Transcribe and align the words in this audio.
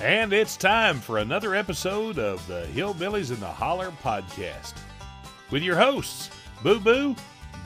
And 0.00 0.32
it's 0.32 0.56
time 0.56 0.98
for 0.98 1.18
another 1.18 1.54
episode 1.54 2.18
of 2.18 2.46
the 2.46 2.66
Hillbillies 2.72 3.30
in 3.30 3.38
the 3.38 3.46
Holler 3.46 3.92
podcast 4.02 4.72
with 5.50 5.62
your 5.62 5.76
hosts, 5.76 6.30
Boo 6.62 6.80
Boo, 6.80 7.14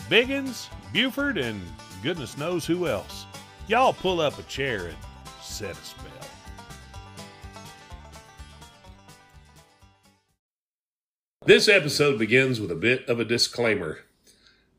Biggins, 0.08 0.66
Buford, 0.92 1.38
and 1.38 1.62
goodness 2.02 2.36
knows 2.36 2.66
who 2.66 2.88
else. 2.88 3.26
Y'all 3.68 3.92
pull 3.92 4.20
up 4.20 4.36
a 4.36 4.42
chair 4.44 4.86
and 4.86 4.96
set 5.40 5.78
a 5.78 5.84
spell. 5.84 6.10
This 11.46 11.68
episode 11.68 12.18
begins 12.18 12.58
with 12.58 12.72
a 12.72 12.76
bit 12.76 13.08
of 13.08 13.20
a 13.20 13.24
disclaimer. 13.24 14.00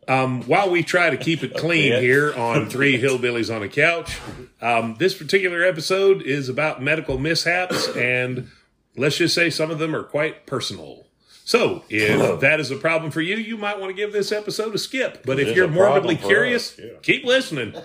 Um, 0.08 0.44
while 0.44 0.70
we 0.70 0.84
try 0.84 1.10
to 1.10 1.18
keep 1.18 1.44
it 1.44 1.54
clean 1.58 2.02
here 2.02 2.34
on 2.38 2.70
Three 2.70 3.00
Hillbillies 3.02 3.54
on 3.54 3.64
a 3.64 3.70
Couch, 3.70 4.20
um, 4.62 4.96
this 5.00 5.16
particular 5.16 5.64
episode 5.64 6.22
is 6.22 6.50
about 6.50 6.82
medical 6.82 7.18
mishaps, 7.18 7.88
and 7.96 8.50
let's 8.96 9.18
just 9.18 9.34
say 9.36 9.50
some 9.50 9.72
of 9.72 9.80
them 9.80 9.96
are 9.96 10.04
quite 10.04 10.46
personal. 10.46 11.06
So, 11.48 11.84
if 11.90 12.40
that 12.40 12.60
is 12.60 12.72
a 12.72 12.76
problem 12.76 13.12
for 13.12 13.22
you, 13.22 13.36
you 13.36 13.56
might 13.56 13.80
want 13.80 13.92
to 13.92 13.96
give 13.96 14.12
this 14.12 14.32
episode 14.32 14.74
a 14.74 14.80
skip. 14.80 15.24
But 15.28 15.40
if 15.40 15.56
you're 15.56 15.68
morbidly 15.68 16.16
curious, 16.16 16.76
yeah. 16.80 16.94
keep 17.02 17.24
listening. 17.24 17.76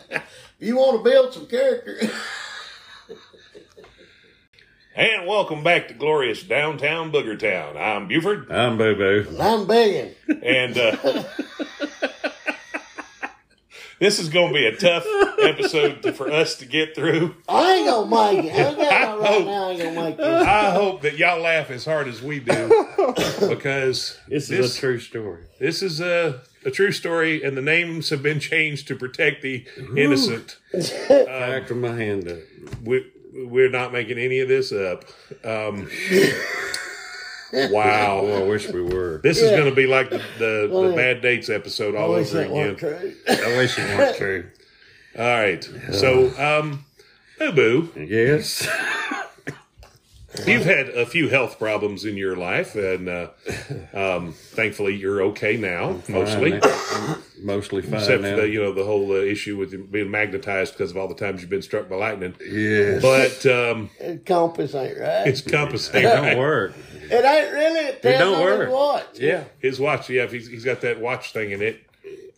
You 0.62 0.77
want 0.77 1.02
to 1.02 1.11
build 1.11 1.33
some 1.33 1.47
character? 1.47 1.98
And 4.95 5.27
welcome 5.27 5.64
back 5.64 5.89
to 5.89 5.95
glorious 5.95 6.42
downtown 6.42 7.11
Boogertown. 7.11 7.80
I'm 7.80 8.09
Buford, 8.09 8.52
I'm 8.52 8.77
Boo 8.77 8.95
Boo. 8.95 9.37
I'm 9.41 9.66
Biggins. 9.66 10.14
and 10.42 10.77
uh, 10.77 12.09
this 14.01 14.19
is 14.19 14.29
going 14.29 14.49
to 14.49 14.55
be 14.55 14.67
a 14.67 14.75
tough 14.77 15.07
episode 15.43 16.03
to- 16.03 16.13
for 16.13 16.31
us 16.33 16.57
to 16.57 16.67
get 16.67 16.95
through. 16.97 17.37
I 17.49 17.75
ain't 17.75 17.87
gonna 17.87 18.35
make 18.35 18.45
it. 18.47 18.53
I 18.55 18.75
got 18.75 18.93
I 18.93 19.17
right 19.17 19.29
hope- 19.33 19.47
now. 19.47 19.69
I 19.69 19.71
ain't 19.71 19.83
gonna 19.83 20.05
make 20.09 20.17
this. 20.17 20.27
I 20.47 20.71
hope 20.71 21.03
that 21.03 21.17
y'all 21.19 21.41
laugh 21.41 21.71
as 21.71 21.85
hard 21.85 22.09
as 22.09 22.21
we 22.23 22.41
do 22.41 22.69
because 23.48 24.19
This, 24.29 24.48
this 24.48 24.51
is 24.51 24.77
a 24.77 24.81
true 24.81 24.98
story. 24.98 25.45
this 25.61 25.83
is 25.83 26.01
a, 26.01 26.41
a 26.65 26.70
true 26.70 26.92
story, 26.92 27.42
and 27.42 27.57
the 27.57 27.62
names 27.62 28.09
have 28.11 28.23
been 28.23 28.41
changed 28.41 28.89
to 28.89 28.97
protect 28.97 29.42
the 29.42 29.65
innocent. 29.97 30.57
Back 31.09 31.67
to 31.69 31.75
my 31.75 31.95
hand 31.95 32.27
up. 32.29 32.39
We, 32.85 33.07
we're 33.33 33.70
not 33.70 33.92
making 33.92 34.19
any 34.19 34.41
of 34.41 34.48
this 34.48 34.73
up. 34.73 35.05
Um, 35.45 35.89
wow. 37.53 38.20
Oh, 38.23 38.45
I 38.45 38.48
wish 38.48 38.69
we 38.69 38.83
were. 38.83 39.20
This 39.23 39.39
is 39.39 39.51
Yeah. 39.51 39.56
going 39.59 39.70
to 39.70 39.75
be 39.75 39.87
like 39.87 40.11
the, 40.11 40.19
the, 40.39 40.69
the 40.69 40.69
Well, 40.70 40.97
bad 40.97 41.20
dates 41.23 41.48
episode 41.48 41.95
all 41.95 42.15
I 42.15 42.19
over 42.20 42.39
that 42.39 42.51
weren't 42.51 42.83
again. 42.83 43.01
true. 43.01 43.15
I 43.29 43.57
wish 43.57 43.79
it 43.79 43.98
weren't 43.98 44.17
true. 44.17 44.51
All 45.19 45.25
right. 45.25 45.69
So, 45.92 46.29
um, 46.39 46.84
Boo 47.39 47.53
Boo, 47.53 47.92
Yes. 48.07 48.69
you've 50.47 50.65
had 50.65 50.89
a 50.91 51.05
few 51.05 51.29
health 51.29 51.59
problems 51.59 52.05
in 52.05 52.17
your 52.17 52.37
life, 52.37 52.77
and 52.77 53.09
uh, 53.09 53.29
um, 53.92 54.33
thankfully 54.33 54.95
you're 54.95 55.20
okay 55.23 55.57
now, 55.57 56.01
mostly. 56.09 56.61
Fine. 56.61 56.70
I'm 56.73 57.17
mostly 57.42 57.83
fine 57.83 57.95
Except 57.95 58.23
now. 58.23 58.37
for 58.37 58.42
the, 58.42 58.48
you 58.48 58.62
know 58.62 58.73
the 58.73 58.85
whole 58.85 59.11
uh, 59.11 59.17
issue 59.17 59.57
with 59.57 59.91
being 59.91 60.11
magnetized 60.11 60.75
because 60.75 60.92
of 60.92 60.97
all 60.97 61.09
the 61.09 61.14
times 61.17 61.41
you've 61.41 61.51
been 61.51 61.62
struck 61.62 61.89
by 61.89 61.97
lightning. 61.97 62.35
yes. 62.48 63.03
But 63.03 63.45
um, 63.53 63.91
The 64.01 64.19
compass 64.25 64.75
ain't 64.75 64.98
right. 64.98 65.27
it's 65.27 65.41
compass. 65.41 65.91
it 65.92 66.03
don't 66.03 66.39
work. 66.39 66.75
It 67.11 67.25
ain't 67.25 67.53
really. 67.53 67.80
It, 67.80 68.03
tells 68.03 68.19
don't 68.19 68.34
on 68.34 68.41
his 68.41 68.58
work. 68.58 68.70
Watch. 68.70 69.19
Yeah. 69.19 69.44
His 69.58 69.80
watch, 69.80 70.11
yeah, 70.11 70.25
if 70.25 70.33
he's, 70.33 70.48
he's 70.48 70.64
got 70.64 70.80
that 70.83 71.00
watch 71.00 71.33
thing 71.33 71.50
in 71.50 71.62
it. 71.62 71.83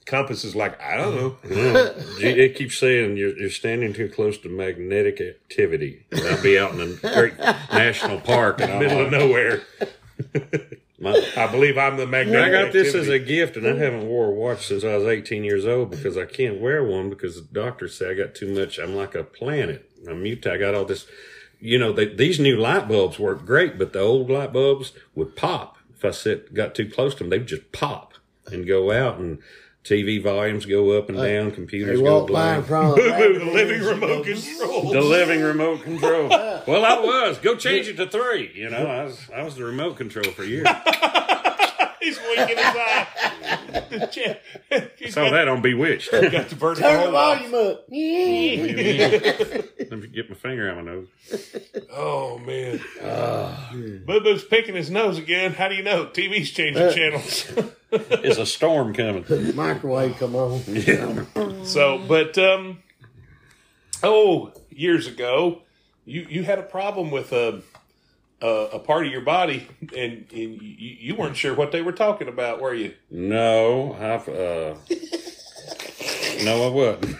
Compass 0.04 0.44
is 0.44 0.56
like 0.56 0.80
I 0.80 0.96
don't 0.96 1.14
know. 1.14 1.30
Mm-hmm. 1.44 1.54
Mm-hmm. 1.54 2.22
It 2.26 2.38
it 2.38 2.56
keeps 2.56 2.76
saying 2.78 3.16
you're, 3.16 3.36
you're 3.38 3.50
standing 3.50 3.92
too 3.92 4.08
close 4.08 4.36
to 4.38 4.48
magnetic 4.48 5.20
activity. 5.20 6.04
And 6.10 6.22
I'll 6.22 6.42
be 6.42 6.58
out 6.58 6.74
in 6.74 6.80
a 6.80 7.14
great 7.14 7.38
national 7.72 8.20
park. 8.20 8.60
in 8.60 8.70
I'm 8.70 8.80
Middle 8.80 9.02
of 9.02 9.12
nowhere. 9.12 9.62
my, 11.00 11.32
I 11.36 11.46
believe 11.48 11.78
I'm 11.78 11.96
the 11.96 12.06
magnetic. 12.06 12.54
I 12.54 12.64
got 12.64 12.72
this 12.72 12.88
as 12.94 13.08
activity. 13.08 13.22
a 13.22 13.26
gift, 13.26 13.56
and 13.56 13.66
I 13.66 13.76
haven't 13.76 14.06
wore 14.06 14.26
a 14.26 14.30
watch 14.30 14.66
since 14.66 14.84
I 14.84 14.96
was 14.96 15.04
18 15.04 15.44
years 15.44 15.66
old 15.66 15.90
because 15.90 16.16
I 16.16 16.26
can't 16.26 16.60
wear 16.60 16.84
one 16.84 17.10
because 17.10 17.36
the 17.36 17.42
doctors 17.52 17.96
say 17.96 18.10
I 18.10 18.14
got 18.14 18.34
too 18.34 18.52
much. 18.52 18.78
I'm 18.78 18.94
like 18.94 19.14
a 19.14 19.24
planet. 19.24 19.88
I'm 20.08 20.22
mute. 20.22 20.46
I 20.46 20.56
got 20.56 20.74
all 20.74 20.84
this. 20.84 21.06
You 21.62 21.78
know, 21.78 21.92
they, 21.92 22.06
these 22.06 22.40
new 22.40 22.56
light 22.56 22.88
bulbs 22.88 23.20
work 23.20 23.46
great, 23.46 23.78
but 23.78 23.92
the 23.92 24.00
old 24.00 24.28
light 24.28 24.52
bulbs 24.52 24.92
would 25.14 25.36
pop 25.36 25.78
if 25.94 26.04
I 26.04 26.10
sit 26.10 26.52
got 26.52 26.74
too 26.74 26.90
close 26.90 27.14
to 27.14 27.18
them. 27.20 27.30
They'd 27.30 27.46
just 27.46 27.70
pop 27.70 28.14
and 28.46 28.66
go 28.66 28.90
out, 28.90 29.18
and 29.18 29.38
TV 29.84 30.20
volumes 30.20 30.66
go 30.66 30.98
up 30.98 31.08
and 31.08 31.18
down. 31.18 31.50
They 31.50 31.54
Computers 31.54 32.00
go 32.00 32.18
walk 32.20 32.26
blank. 32.28 32.66
Boo 32.66 32.94
Boo, 32.96 33.38
the 33.38 33.44
living 33.44 33.82
remote 33.82 34.24
control. 34.24 34.92
The 34.92 35.00
living 35.00 35.40
remote 35.40 35.82
control. 35.82 36.28
well, 36.28 36.84
I 36.84 36.98
was. 36.98 37.38
Go 37.38 37.54
change 37.54 37.86
it 37.86 37.96
to 37.98 38.08
three. 38.08 38.50
You 38.54 38.68
know, 38.68 38.84
I 38.84 39.04
was 39.04 39.30
I 39.32 39.42
was 39.44 39.54
the 39.54 39.64
remote 39.64 39.96
control 39.96 40.32
for 40.32 40.42
years. 40.42 40.66
He's 42.32 42.38
winking 42.38 42.56
his 42.56 42.66
eye. 42.66 43.06
Uh, 43.74 43.80
the 43.90 44.06
cha- 44.06 44.80
He's 44.98 45.14
Saw 45.14 45.24
got, 45.24 45.30
that 45.32 45.48
on 45.48 45.62
Bewitched. 45.62 46.10
got 46.10 46.48
the 46.48 46.54
vertical 46.56 46.90
Turn 46.90 46.96
the 46.98 47.02
hold 47.04 47.14
off. 47.14 47.38
volume 47.38 47.54
up. 47.54 47.84
Let 49.90 50.00
me 50.00 50.06
get 50.08 50.28
my 50.30 50.36
finger 50.36 50.70
out 50.70 50.76
my 50.76 50.82
nose. 50.82 51.08
Oh 51.92 52.38
man. 52.38 52.80
Boo 54.06 54.20
Boo's 54.20 54.44
picking 54.44 54.74
his 54.74 54.90
nose 54.90 55.18
again. 55.18 55.52
How 55.52 55.68
do 55.68 55.74
you 55.74 55.82
know? 55.82 56.06
TV's 56.06 56.50
changing 56.50 56.82
uh, 56.82 56.92
channels. 56.92 57.46
Is 57.92 58.38
a 58.38 58.46
storm 58.46 58.94
coming? 58.94 59.24
Microwave 59.54 60.16
come 60.18 60.34
on. 60.34 60.62
Yeah. 60.66 61.24
so, 61.64 61.98
but 62.08 62.38
um, 62.38 62.82
oh, 64.02 64.52
years 64.70 65.06
ago, 65.06 65.60
you 66.06 66.26
you 66.28 66.42
had 66.42 66.58
a 66.58 66.62
problem 66.62 67.10
with 67.10 67.32
a 67.32 67.60
a, 68.42 68.46
a 68.74 68.78
part 68.78 69.06
of 69.06 69.12
your 69.12 69.20
body, 69.22 69.66
and, 69.96 70.26
and 70.32 70.60
you, 70.60 70.96
you 71.00 71.14
weren't 71.14 71.36
sure 71.36 71.54
what 71.54 71.72
they 71.72 71.80
were 71.82 71.92
talking 71.92 72.28
about, 72.28 72.60
were 72.60 72.74
you? 72.74 72.92
No, 73.10 73.94
I've 73.94 74.28
uh 74.28 74.74
No, 76.44 76.66
I 76.66 76.70
wasn't. 76.70 77.16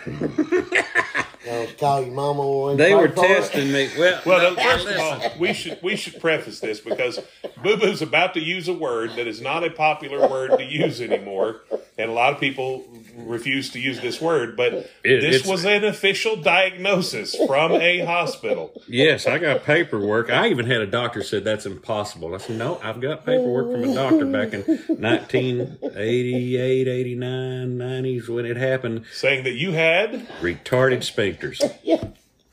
I'll 1.50 1.66
call 1.78 2.03
your 2.03 2.15
mama 2.15 2.49
when 2.49 2.77
They 2.77 2.94
were 2.94 3.09
pray 3.09 3.25
it. 3.25 3.28
testing 3.41 3.72
me. 3.72 3.91
Well, 3.99 4.21
Well, 4.25 4.55
no, 4.55 4.55
no, 4.56 4.62
first 4.62 4.87
of 4.88 4.99
all, 4.99 5.38
we 5.38 5.53
should 5.53 5.78
we 5.83 5.97
should 5.97 6.21
preface 6.21 6.60
this 6.60 6.81
because 6.81 7.19
Boo 7.62 7.77
Boo's 7.77 8.00
about 8.03 8.34
to 8.34 8.41
use 8.41 8.69
a 8.69 8.72
word 8.72 9.10
that 9.16 9.27
is 9.27 9.41
not 9.41 9.65
a 9.65 9.71
popular 9.71 10.27
word 10.28 10.56
to 10.59 10.65
use 10.65 11.00
anymore, 11.00 11.60
and 11.99 12.10
a 12.10 12.15
lot 12.15 12.33
of 12.33 12.41
people 12.41 12.84
refuse 13.17 13.71
to 13.71 13.78
use 13.81 14.00
this 14.00 14.21
word. 14.21 14.56
But 14.56 14.73
It- 15.05 15.21
this 15.21 15.47
was 15.47 15.65
an 15.65 15.84
official 15.84 16.37
diagnosis 16.37 17.34
from 17.47 17.73
a 17.73 18.00
hospital. 18.00 18.83
Yes, 18.89 19.27
I 19.27 19.39
got 19.39 19.65
paperwork. 19.65 20.31
I 20.31 20.49
even 20.49 20.67
had 20.67 20.81
a 20.81 20.87
doctor 20.87 21.22
said 21.22 21.45
that's 21.45 21.67
impossible. 21.67 22.34
I 22.34 22.39
said, 22.39 22.56
no, 22.56 22.81
I've 22.83 23.01
got 23.01 23.25
paperwork 23.27 23.71
from 23.72 23.84
a 23.91 23.95
doctor 23.95 24.25
back 24.27 24.53
in 24.55 24.62
1988, 24.89 26.89
89, 26.89 27.78
90s 27.78 28.28
when 28.28 28.47
it 28.47 28.56
happened. 28.56 29.05
saying 29.12 29.45
that 29.45 29.53
you 29.55 29.72
had 29.72 30.27
Retarded 30.41 30.99
sphincters. 31.03 31.61
Yeah. 31.83 32.05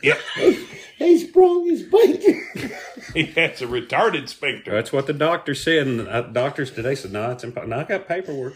yeah 0.01 0.17
He 0.97 1.17
sprung 1.17 1.69
his 1.69 1.83
finger. 1.87 2.41
he 3.13 3.23
has 3.27 3.61
a 3.61 3.67
retarded 3.67 4.27
sphincter. 4.27 4.71
That's 4.71 4.91
what 4.91 5.07
the 5.07 5.13
doctor 5.13 5.55
said. 5.55 5.87
And 5.87 6.05
uh, 6.09 6.23
doctors 6.23 6.71
today 6.71 6.93
said, 6.95 7.13
no, 7.13 7.31
it's 7.31 7.45
impossible. 7.45 7.69
No, 7.69 7.79
I 7.79 7.83
got 7.85 8.05
paperwork. 8.05 8.55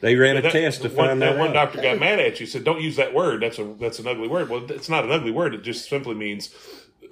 They 0.00 0.14
ran 0.14 0.36
a 0.36 0.42
That- 0.42 0.52
test 0.52 0.82
to 0.82 0.88
one, 0.88 0.96
find 1.08 1.22
that 1.22 1.32
that 1.32 1.38
one 1.38 1.48
out. 1.50 1.54
doctor 1.72 1.80
got 1.82 1.98
mad 1.98 2.18
at 2.20 2.38
you. 2.40 2.46
Said, 2.46 2.64
"Don't 2.64 2.80
use 2.80 2.96
that 2.96 3.14
word. 3.14 3.42
That's 3.42 3.58
a 3.58 3.64
that's 3.80 3.98
an 3.98 4.06
ugly 4.06 4.28
word." 4.28 4.48
Well, 4.50 4.70
it's 4.70 4.88
not 4.88 5.04
an 5.04 5.10
ugly 5.12 5.30
word. 5.30 5.54
It 5.54 5.62
just 5.62 5.88
simply 5.88 6.14
means 6.14 6.50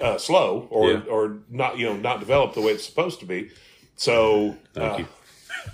uh, 0.00 0.18
slow 0.18 0.66
or 0.70 0.90
Yeah. 0.92 1.00
or 1.08 1.38
not 1.50 1.78
you 1.78 1.86
know 1.86 1.96
not 1.96 2.20
developed 2.20 2.54
the 2.54 2.60
way 2.60 2.72
it's 2.72 2.84
supposed 2.84 3.20
to 3.20 3.26
be. 3.26 3.50
So 3.96 4.56
Thank 4.74 4.92
uh, 4.94 4.96
you. 4.98 5.06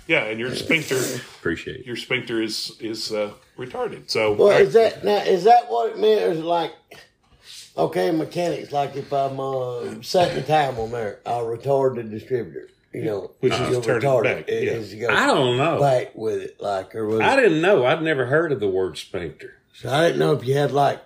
Yeah, 0.07 0.23
and 0.23 0.39
your 0.39 0.55
sphincter 0.55 0.95
Appreciate 1.39 1.85
your 1.85 1.97
sphincter 1.97 2.41
is 2.41 2.77
is 2.79 3.11
uh, 3.11 3.31
retarded. 3.57 4.09
So 4.09 4.31
Well, 4.33 4.57
is 4.57 4.73
that 4.73 5.03
now? 5.03 5.17
Is 5.17 5.43
that 5.43 5.69
what 5.69 5.91
it 5.91 5.97
meant? 5.99 6.21
Or 6.21 6.31
is 6.31 6.39
it 6.39 6.45
like, 6.45 6.71
okay, 7.77 8.11
mechanics? 8.11 8.71
Like 8.71 8.95
if 8.95 9.11
I'm 9.11 9.39
uh, 9.39 10.01
setting 10.01 10.43
time 10.45 10.79
on 10.79 10.91
there, 10.91 11.19
I'll 11.25 11.45
retard 11.45 11.95
the 11.95 12.03
distributor. 12.03 12.69
You 12.93 13.05
know, 13.05 13.31
Which 13.39 13.53
is 13.53 13.69
you'll 13.69 13.81
turn 13.81 13.97
it 14.01 14.05
retard 14.05 14.23
back, 14.23 14.49
It, 14.49 14.63
yeah. 14.63 14.71
as 14.73 14.93
you 14.93 15.07
I 15.07 15.25
don't 15.25 15.55
know. 15.57 15.79
back 15.79 16.13
with 16.13 16.41
it, 16.41 16.59
like 16.61 16.93
or 16.93 17.05
was 17.07 17.21
I 17.21 17.35
didn't 17.37 17.61
know. 17.61 17.85
I'd 17.85 18.01
never 18.01 18.25
heard 18.25 18.51
of 18.51 18.59
the 18.59 18.67
word 18.67 18.97
sphincter. 18.97 19.53
so 19.73 19.89
I 19.89 20.01
didn't 20.07 20.19
know 20.19 20.33
if 20.33 20.45
you 20.45 20.55
had 20.55 20.71
like 20.73 21.01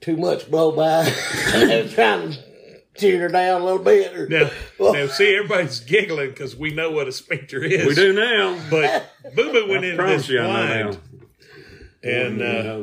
too 0.00 0.16
much 0.16 0.50
blow 0.50 0.72
by, 0.72 1.04
and 1.54 1.88
trying 1.90 2.32
to 2.32 2.38
tear 2.96 3.20
her 3.20 3.28
down 3.28 3.60
a 3.60 3.64
little 3.64 3.82
bit. 3.82 4.16
Or, 4.16 4.28
now, 4.28 4.50
Well- 4.78 4.94
now 4.94 5.06
see 5.06 5.34
everybody's 5.36 5.78
giggling 5.80 6.30
because 6.30 6.56
we 6.56 6.72
know 6.72 6.90
what 6.90 7.06
a 7.06 7.12
sphincter 7.12 7.62
is. 7.62 7.86
We 7.86 7.94
do 7.94 8.12
now. 8.12 8.58
But 8.68 9.08
Boo 9.36 9.52
Boo 9.52 9.68
went 9.68 9.84
I 9.84 9.88
into 9.88 9.96
promise 9.96 10.22
this 10.22 10.30
you 10.30 10.40
I 10.40 10.42
know 10.42 10.82
blind, 10.90 10.98
now. 12.02 12.10
and 12.10 12.42
uh, 12.42 12.82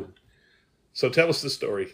so 0.94 1.10
tell 1.10 1.28
us 1.28 1.42
the 1.42 1.50
story. 1.50 1.94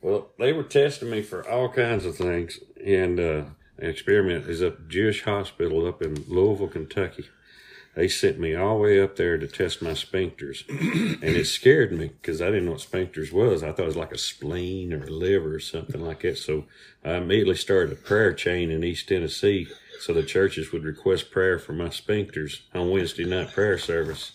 Well, 0.00 0.28
they 0.38 0.54
were 0.54 0.62
testing 0.62 1.10
me 1.10 1.20
for 1.20 1.46
all 1.46 1.68
kinds 1.68 2.06
of 2.06 2.16
things, 2.16 2.58
and 2.82 3.20
uh, 3.20 3.22
an 3.22 3.54
experiment 3.88 4.46
is 4.46 4.62
up 4.62 4.88
Jewish 4.88 5.24
Hospital 5.24 5.86
up 5.86 6.02
in 6.02 6.24
Louisville, 6.28 6.68
Kentucky. 6.68 7.26
they 7.94 8.08
sent 8.08 8.38
me 8.38 8.54
all 8.54 8.76
the 8.76 8.82
way 8.82 9.00
up 9.00 9.16
there 9.16 9.38
to 9.38 9.46
test 9.46 9.82
my 9.82 9.90
sphincters, 9.92 10.68
and 11.22 11.36
it 11.36 11.46
scared 11.46 11.92
me 11.92 12.12
because 12.20 12.40
I 12.40 12.46
didn't 12.46 12.66
know 12.66 12.72
what 12.72 12.80
sphincters 12.80 13.32
was. 13.32 13.62
I 13.62 13.72
thought 13.72 13.84
it 13.84 13.86
was 13.86 13.96
like 13.96 14.12
a 14.12 14.18
spleen 14.18 14.92
or 14.92 15.04
a 15.04 15.10
liver 15.10 15.54
or 15.54 15.60
something 15.60 16.00
like 16.00 16.20
that. 16.20 16.38
So 16.38 16.66
I 17.04 17.14
immediately 17.14 17.56
started 17.56 17.92
a 17.92 18.00
prayer 18.00 18.32
chain 18.32 18.70
in 18.70 18.84
East 18.84 19.08
Tennessee, 19.08 19.68
so 20.00 20.12
the 20.12 20.22
churches 20.22 20.72
would 20.72 20.84
request 20.84 21.30
prayer 21.30 21.58
for 21.58 21.72
my 21.72 21.88
sphincters 21.88 22.60
on 22.74 22.90
Wednesday 22.90 23.24
night 23.24 23.52
prayer 23.52 23.78
service. 23.78 24.32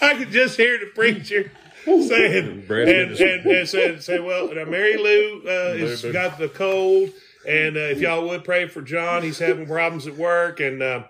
I 0.00 0.14
could 0.14 0.30
just 0.30 0.56
hear 0.56 0.78
the 0.78 0.86
preacher 0.94 1.50
saying, 1.86 2.46
and, 2.48 2.68
Brad 2.68 2.88
and, 2.88 3.16
Pitt 3.16 3.40
and, 3.42 3.50
is- 3.50 3.70
say, 3.70 3.98
say, 3.98 4.18
well, 4.20 4.52
now 4.52 4.64
Mary 4.64 4.96
Lou 4.96 5.42
uh, 5.48 5.76
has 5.76 6.04
Lou- 6.04 6.12
got 6.12 6.38
the 6.38 6.48
cold, 6.48 7.10
and 7.48 7.76
uh, 7.76 7.80
if 7.80 8.00
y'all 8.00 8.26
would 8.28 8.44
pray 8.44 8.66
for 8.66 8.82
John, 8.82 9.22
he's 9.22 9.38
having 9.38 9.66
problems 9.66 10.06
at 10.06 10.16
work, 10.16 10.60
and 10.60 10.82
uh, 10.82 11.04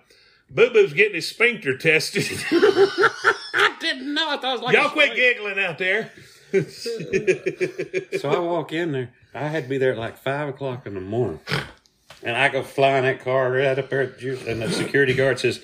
Boo 0.49 0.69
Boo's 0.69 0.93
getting 0.93 1.15
his 1.15 1.27
sphincter 1.27 1.77
tested. 1.77 2.23
I 2.51 3.75
didn't 3.79 4.13
know. 4.13 4.29
I 4.29 4.37
thought 4.37 4.49
it 4.49 4.53
was 4.53 4.61
like 4.61 4.75
y'all 4.75 4.89
quit 4.91 5.15
giggling 5.15 5.59
out 5.59 5.77
there. 5.77 6.11
So 8.19 8.29
I 8.29 8.39
walk 8.39 8.71
in 8.71 8.91
there. 8.91 9.09
I 9.33 9.47
had 9.47 9.63
to 9.63 9.69
be 9.69 9.77
there 9.77 9.91
at 9.91 9.97
like 9.97 10.17
five 10.17 10.47
o'clock 10.49 10.85
in 10.85 10.93
the 10.93 11.01
morning, 11.01 11.39
and 12.23 12.37
I 12.37 12.49
go 12.49 12.63
flying 12.63 13.03
that 13.03 13.19
car 13.19 13.51
right 13.51 13.77
up 13.77 13.89
there, 13.89 14.01
at 14.01 14.19
juice, 14.19 14.45
and 14.45 14.61
the 14.61 14.71
security 14.71 15.13
guard 15.13 15.39
says. 15.39 15.61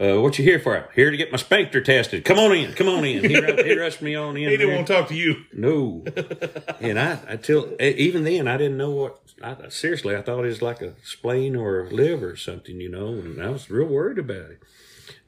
Uh, 0.00 0.20
what 0.20 0.38
you 0.38 0.44
here 0.44 0.58
for? 0.58 0.88
Here 0.94 1.10
to 1.10 1.16
get 1.16 1.30
my 1.30 1.36
sphincter 1.38 1.80
tested. 1.80 2.24
Come 2.24 2.38
on 2.38 2.52
in. 2.52 2.72
Come 2.72 2.88
on 2.88 3.04
in. 3.04 3.24
He, 3.28 3.38
ru- 3.38 3.62
he 3.62 3.78
rushed 3.78 4.02
me 4.02 4.14
on 4.14 4.36
in. 4.36 4.42
He 4.50 4.56
didn't 4.56 4.68
there. 4.68 4.76
want 4.76 4.86
to 4.86 4.92
talk 4.94 5.08
to 5.08 5.14
you. 5.14 5.44
No. 5.52 6.04
and 6.80 6.98
I, 6.98 7.18
I 7.28 7.36
till 7.36 7.76
even 7.80 8.24
then 8.24 8.48
I 8.48 8.56
didn't 8.56 8.76
know 8.76 8.90
what. 8.90 9.18
I, 9.42 9.68
seriously, 9.68 10.16
I 10.16 10.22
thought 10.22 10.44
it 10.44 10.48
was 10.48 10.62
like 10.62 10.80
a 10.82 10.94
spleen 11.04 11.56
or 11.56 11.80
a 11.80 11.90
liver 11.90 12.30
or 12.30 12.36
something, 12.36 12.80
you 12.80 12.88
know. 12.88 13.08
And 13.08 13.42
I 13.42 13.50
was 13.50 13.70
real 13.70 13.86
worried 13.86 14.18
about 14.18 14.50
it. 14.50 14.62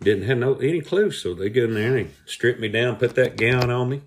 Didn't 0.00 0.24
have 0.24 0.38
no 0.38 0.54
any 0.56 0.80
clue. 0.80 1.10
So 1.10 1.34
they 1.34 1.50
get 1.50 1.64
in 1.64 1.74
there 1.74 1.96
and 1.96 2.08
they 2.08 2.12
stripped 2.26 2.60
me 2.60 2.68
down, 2.68 2.96
put 2.96 3.14
that 3.16 3.36
gown 3.36 3.70
on 3.70 3.88
me, 3.90 4.02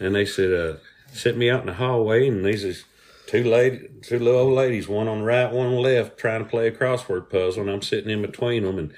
and 0.00 0.14
they 0.14 0.24
said, 0.24 0.52
uh, 0.52 0.76
set 1.12 1.36
me 1.36 1.50
out 1.50 1.60
in 1.60 1.66
the 1.66 1.74
hallway, 1.74 2.28
and 2.28 2.44
these 2.44 2.64
is 2.64 2.84
two 3.26 3.44
lady, 3.44 3.88
two 4.02 4.18
little 4.18 4.40
old 4.40 4.54
ladies, 4.54 4.88
one 4.88 5.06
on 5.08 5.18
the 5.18 5.24
right, 5.24 5.52
one 5.52 5.66
on 5.66 5.74
the 5.74 5.80
left, 5.80 6.18
trying 6.18 6.42
to 6.42 6.48
play 6.48 6.66
a 6.66 6.72
crossword 6.72 7.30
puzzle, 7.30 7.62
and 7.62 7.70
I'm 7.70 7.82
sitting 7.82 8.10
in 8.10 8.22
between 8.22 8.64
them, 8.64 8.78
and 8.78 8.92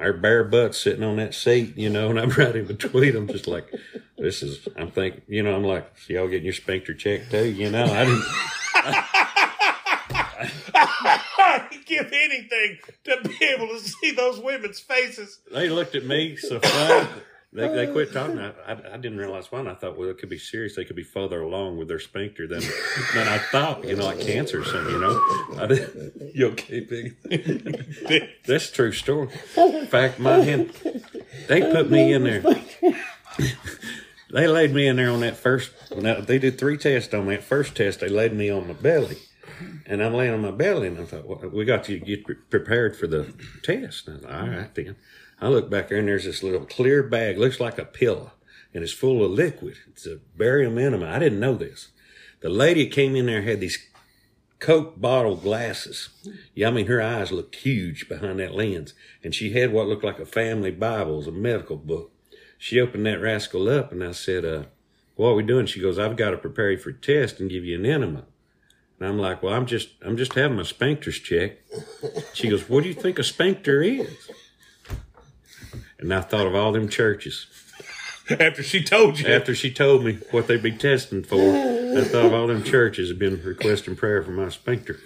our 0.00 0.12
bare 0.12 0.44
butts 0.44 0.78
sitting 0.78 1.04
on 1.04 1.16
that 1.16 1.34
seat, 1.34 1.76
you 1.76 1.90
know, 1.90 2.10
and 2.10 2.18
I'm 2.18 2.30
right 2.38 2.56
in 2.56 2.66
between 2.66 3.14
them, 3.14 3.28
just 3.28 3.46
like 3.46 3.72
this 4.18 4.42
is. 4.42 4.66
I'm 4.76 4.90
thinking, 4.90 5.22
you 5.28 5.42
know, 5.42 5.54
I'm 5.54 5.64
like, 5.64 5.90
so 5.98 6.12
y'all 6.14 6.28
getting 6.28 6.44
your 6.44 6.52
sphincter 6.52 6.94
checked 6.94 7.30
too, 7.30 7.46
you 7.46 7.70
know? 7.70 7.84
I 7.84 8.04
didn't. 8.04 8.24
I'd 10.74 11.68
give 11.86 12.12
anything 12.12 12.78
to 13.04 13.28
be 13.28 13.44
able 13.44 13.68
to 13.68 13.78
see 13.78 14.12
those 14.12 14.40
women's 14.40 14.80
faces. 14.80 15.38
They 15.50 15.68
looked 15.68 15.94
at 15.94 16.04
me 16.04 16.36
so 16.36 16.60
funny. 16.60 17.08
They, 17.54 17.68
they 17.68 17.92
quit 17.92 18.10
uh. 18.10 18.12
talking. 18.12 18.38
I, 18.40 18.50
I, 18.66 18.94
I 18.94 18.96
didn't 18.96 19.18
realize 19.18 19.50
why. 19.50 19.60
And 19.60 19.68
I 19.68 19.74
thought, 19.74 19.96
well, 19.96 20.08
it 20.08 20.18
could 20.18 20.28
be 20.28 20.38
serious. 20.38 20.74
They 20.74 20.84
could 20.84 20.96
be 20.96 21.04
further 21.04 21.40
along 21.40 21.78
with 21.78 21.88
their 21.88 22.00
sphincter 22.00 22.46
than, 22.48 22.60
than 23.14 23.28
I 23.28 23.38
thought, 23.38 23.84
you 23.84 23.96
know, 23.96 24.06
like 24.06 24.20
cancer 24.20 24.62
or 24.62 24.64
something, 24.64 24.92
you 24.92 25.00
know. 25.00 25.20
I 25.58 25.66
did, 25.66 26.32
you 26.34 26.48
okay, 26.48 26.80
Big? 26.80 27.16
That's 28.44 28.70
a 28.70 28.72
true 28.72 28.92
story. 28.92 29.28
In 29.56 29.86
fact, 29.86 30.18
my 30.18 30.38
hand, 30.38 30.72
they 31.46 31.60
put 31.60 31.90
me 31.90 32.12
in 32.12 32.24
there. 32.24 32.42
They 34.34 34.48
laid 34.48 34.74
me 34.74 34.88
in 34.88 34.96
there 34.96 35.12
on 35.12 35.20
that 35.20 35.36
first, 35.36 35.70
now, 35.96 36.20
they 36.20 36.40
did 36.40 36.58
three 36.58 36.76
tests 36.76 37.14
on 37.14 37.26
that 37.26 37.44
first 37.44 37.76
test. 37.76 38.00
They 38.00 38.08
laid 38.08 38.32
me 38.32 38.50
on 38.50 38.66
my 38.66 38.74
belly. 38.74 39.18
And 39.86 40.02
I'm 40.02 40.12
laying 40.12 40.34
on 40.34 40.42
my 40.42 40.50
belly, 40.50 40.88
and 40.88 40.98
I 40.98 41.04
thought, 41.04 41.24
well, 41.24 41.50
we 41.52 41.64
got 41.64 41.88
you 41.88 42.00
to 42.00 42.04
get 42.04 42.24
pre- 42.24 42.34
prepared 42.34 42.96
for 42.96 43.06
the 43.06 43.32
test. 43.62 44.08
And 44.08 44.26
I 44.26 44.28
thought, 44.28 44.40
all 44.40 44.48
right, 44.48 44.74
then. 44.74 44.96
I 45.44 45.48
look 45.48 45.68
back 45.68 45.88
there, 45.88 45.98
and 45.98 46.08
there's 46.08 46.24
this 46.24 46.42
little 46.42 46.64
clear 46.64 47.02
bag, 47.02 47.36
looks 47.36 47.60
like 47.60 47.78
a 47.78 47.84
pillow, 47.84 48.32
and 48.72 48.82
it's 48.82 48.94
full 48.94 49.22
of 49.22 49.30
liquid. 49.30 49.76
It's 49.88 50.06
a 50.06 50.20
barium 50.34 50.78
enema. 50.78 51.06
I 51.06 51.18
didn't 51.18 51.38
know 51.38 51.54
this. 51.54 51.88
The 52.40 52.48
lady 52.48 52.86
came 52.86 53.14
in 53.14 53.26
there 53.26 53.42
had 53.42 53.60
these 53.60 53.78
Coke 54.58 54.98
bottle 54.98 55.36
glasses. 55.36 56.08
Yeah, 56.54 56.68
I 56.68 56.70
mean, 56.70 56.86
her 56.86 57.02
eyes 57.02 57.30
looked 57.30 57.56
huge 57.56 58.08
behind 58.08 58.40
that 58.40 58.54
lens, 58.54 58.94
and 59.22 59.34
she 59.34 59.50
had 59.50 59.70
what 59.70 59.86
looked 59.86 60.02
like 60.02 60.18
a 60.18 60.24
family 60.24 60.70
Bible, 60.70 61.22
a 61.28 61.30
medical 61.30 61.76
book. 61.76 62.12
She 62.56 62.80
opened 62.80 63.04
that 63.04 63.20
rascal 63.20 63.68
up, 63.68 63.92
and 63.92 64.02
I 64.02 64.12
said, 64.12 64.46
uh, 64.46 64.62
"What 65.16 65.30
are 65.30 65.34
we 65.34 65.42
doing?" 65.42 65.66
She 65.66 65.80
goes, 65.80 65.98
"I've 65.98 66.16
got 66.16 66.30
to 66.30 66.38
prepare 66.38 66.70
you 66.70 66.78
for 66.78 66.88
a 66.88 66.94
test 66.94 67.38
and 67.38 67.50
give 67.50 67.66
you 67.66 67.78
an 67.78 67.84
enema." 67.84 68.24
And 68.98 69.06
I'm 69.06 69.18
like, 69.18 69.42
"Well, 69.42 69.52
I'm 69.52 69.66
just, 69.66 69.90
I'm 70.00 70.16
just 70.16 70.32
having 70.32 70.56
my 70.56 70.62
sphincters 70.62 71.22
checked." 71.22 71.70
She 72.32 72.48
goes, 72.48 72.66
"What 72.66 72.84
do 72.84 72.88
you 72.88 72.94
think 72.94 73.18
a 73.18 73.24
sphincter 73.24 73.82
is?" 73.82 74.30
And 75.98 76.12
I 76.12 76.20
thought 76.20 76.46
of 76.46 76.54
all 76.54 76.72
them 76.72 76.88
churches. 76.88 77.46
After 78.30 78.62
she 78.62 78.82
told 78.82 79.18
you. 79.20 79.26
After 79.32 79.54
she 79.54 79.70
told 79.70 80.04
me 80.04 80.18
what 80.30 80.46
they'd 80.46 80.62
be 80.62 80.72
testing 80.72 81.22
for, 81.22 81.36
I 81.36 82.04
thought 82.04 82.24
of 82.26 82.32
all 82.34 82.46
them 82.46 82.62
churches 82.64 83.08
had 83.08 83.18
been 83.18 83.42
requesting 83.42 83.96
prayer 83.96 84.22
for 84.22 84.30
my 84.30 84.48
sphincter. 84.48 84.98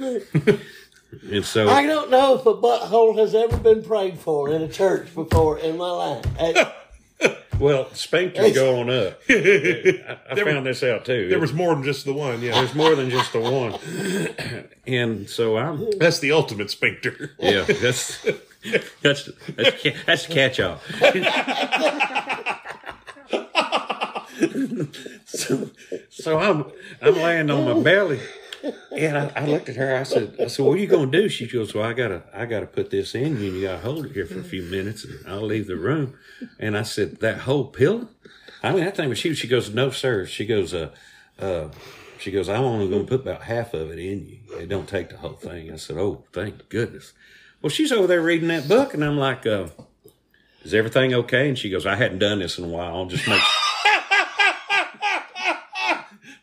And 1.31 1.45
so 1.45 1.69
I 1.69 1.87
don't 1.87 2.11
know 2.11 2.35
if 2.39 2.45
a 2.47 2.55
butthole 2.55 3.19
has 3.19 3.35
ever 3.35 3.57
been 3.57 3.83
prayed 3.83 4.19
for 4.19 4.51
in 4.51 4.63
a 4.63 4.69
church 4.69 5.13
before 5.15 5.59
in 5.59 5.77
my 5.79 5.91
life. 5.91 6.25
Hey, 6.37 6.73
Well, 7.59 7.93
sphincter 7.93 8.49
go 8.53 8.79
on 8.81 8.89
up. 8.91 9.21
I, 9.29 10.19
I 10.31 10.35
There 10.37 10.45
found 10.45 10.65
this 10.67 10.85
out 10.85 11.05
too. 11.05 11.29
there 11.29 11.41
was 11.41 11.53
more 11.53 11.75
than 11.75 11.83
just 11.83 12.05
the 12.05 12.13
one, 12.13 12.41
yeah. 12.41 12.53
There's 12.53 12.75
more 12.75 12.95
than 12.95 13.11
just 13.11 13.33
the 13.33 13.41
one. 13.41 14.69
And 14.87 15.29
so 15.29 15.57
I'm, 15.59 15.91
That's 15.99 16.21
the 16.21 16.31
ultimate 16.31 16.71
sphincter. 16.71 17.33
yeah, 17.41 17.63
that's 17.65 18.25
that's 19.03 19.29
that's, 19.57 19.83
that's 20.07 20.27
catch 20.27 20.61
all. 20.61 20.79
so, 25.25 25.71
so 26.11 26.39
I'm 26.39 26.65
I'm 27.03 27.15
laying 27.15 27.51
on 27.51 27.65
my 27.65 27.83
belly, 27.83 28.21
and 28.97 29.19
I, 29.19 29.33
I 29.37 29.47
looked 29.47 29.69
at 29.69 29.77
her. 29.77 29.97
I 29.97 30.03
said, 30.03 30.37
I 30.41 30.47
said, 30.47 30.65
what 30.65 30.77
are 30.77 30.81
you 30.81 30.87
gonna 30.87 31.11
do? 31.11 31.29
She 31.29 31.47
goes, 31.47 31.75
well, 31.75 31.85
I 31.85 31.93
gotta 31.93 32.23
I 32.33 32.47
gotta 32.47 32.67
put 32.67 32.91
this 32.91 33.15
in 33.15 33.41
you, 33.41 33.49
and 33.49 33.57
you 33.57 33.63
gotta 33.63 33.83
hold 33.83 34.07
it 34.07 34.13
here 34.13 34.27
for 34.27 34.41
a 34.41 34.45
few 34.45 34.63
minutes, 34.63 35.05
and 35.05 35.27
I'll 35.27 35.43
leave 35.43 35.67
the 35.67 35.77
room. 35.77 36.15
And 36.59 36.77
I 36.77 36.83
said, 36.83 37.21
that 37.21 37.41
whole 37.41 37.65
pill? 37.65 38.09
I 38.63 38.73
mean, 38.73 38.85
that 38.85 38.97
thing 38.97 39.09
was 39.09 39.23
huge. 39.23 39.39
She 39.39 39.49
goes, 39.49 39.73
no, 39.73 39.91
sir. 39.91 40.27
She 40.27 40.45
goes, 40.45 40.75
uh, 40.75 40.91
uh, 41.39 41.69
she 42.19 42.31
goes, 42.31 42.49
I'm 42.49 42.65
only 42.65 42.89
going 42.89 43.07
to 43.07 43.09
put 43.09 43.21
about 43.21 43.43
half 43.43 43.75
of 43.75 43.91
it 43.91 43.99
in 43.99 44.27
you. 44.27 44.39
It 44.59 44.69
don't 44.69 44.89
take 44.89 45.11
the 45.11 45.19
whole 45.19 45.35
thing. 45.35 45.73
I 45.73 45.77
said, 45.77 45.97
oh, 45.97 46.25
thank 46.33 46.69
goodness. 46.69 47.13
Well, 47.63 47.71
she's 47.71 47.91
over 47.93 48.07
there 48.07 48.21
reading 48.23 48.49
that 48.49 48.69
book, 48.69 48.95
and 48.95 49.05
I'm 49.05 49.17
like, 49.19 49.45
uh, 49.47 49.69
is 50.65 50.75
everything 50.75 51.13
okay? 51.15 51.49
And 51.49 51.59
she 51.59 51.71
goes, 51.71 51.87
I 51.87 51.97
hadn't 51.97 52.19
done 52.21 52.39
this 52.39 52.59
in 52.59 52.65
a 52.65 52.69
while. 52.69 52.95
I'll 52.95 53.07
just 53.07 53.27
make 53.27 53.41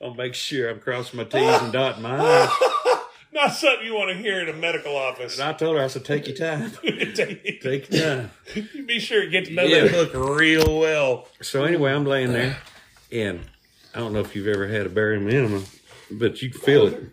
I'll 0.01 0.13
make 0.13 0.33
sure 0.35 0.69
I'm 0.69 0.79
crossing 0.79 1.17
my 1.17 1.23
T's 1.23 1.41
and 1.61 1.71
dotting 1.73 2.03
my 2.03 2.19
I's. 2.19 2.49
Not 3.33 3.51
something 3.53 3.85
you 3.85 3.93
want 3.93 4.11
to 4.11 4.15
hear 4.17 4.39
in 4.41 4.47
a 4.49 4.53
medical 4.53 4.95
office. 4.95 5.37
And 5.39 5.49
I 5.49 5.53
told 5.53 5.75
her, 5.77 5.83
I 5.83 5.87
said, 5.87 6.05
take 6.05 6.25
your 6.27 6.37
time. 6.37 6.71
Take 6.83 7.91
your 7.91 8.01
time. 8.01 8.31
You 8.53 8.85
Be 8.85 8.99
sure 8.99 9.23
to 9.25 9.29
get 9.29 9.45
to 9.45 9.53
know 9.53 9.63
Yeah. 9.63 9.87
that 9.87 10.11
book 10.13 10.37
real 10.39 10.79
well. 10.79 11.27
So 11.41 11.63
anyway, 11.65 11.91
I'm 11.91 12.05
laying 12.05 12.31
there, 12.31 12.57
and 13.11 13.41
I 13.93 13.99
don't 13.99 14.13
know 14.13 14.19
if 14.21 14.35
you've 14.35 14.47
ever 14.47 14.67
had 14.67 14.85
a 14.85 14.89
barium 14.89 15.27
enema, 15.27 15.63
but 16.11 16.41
you 16.41 16.49
can 16.49 16.61
feel 16.61 16.87
it. 16.87 17.03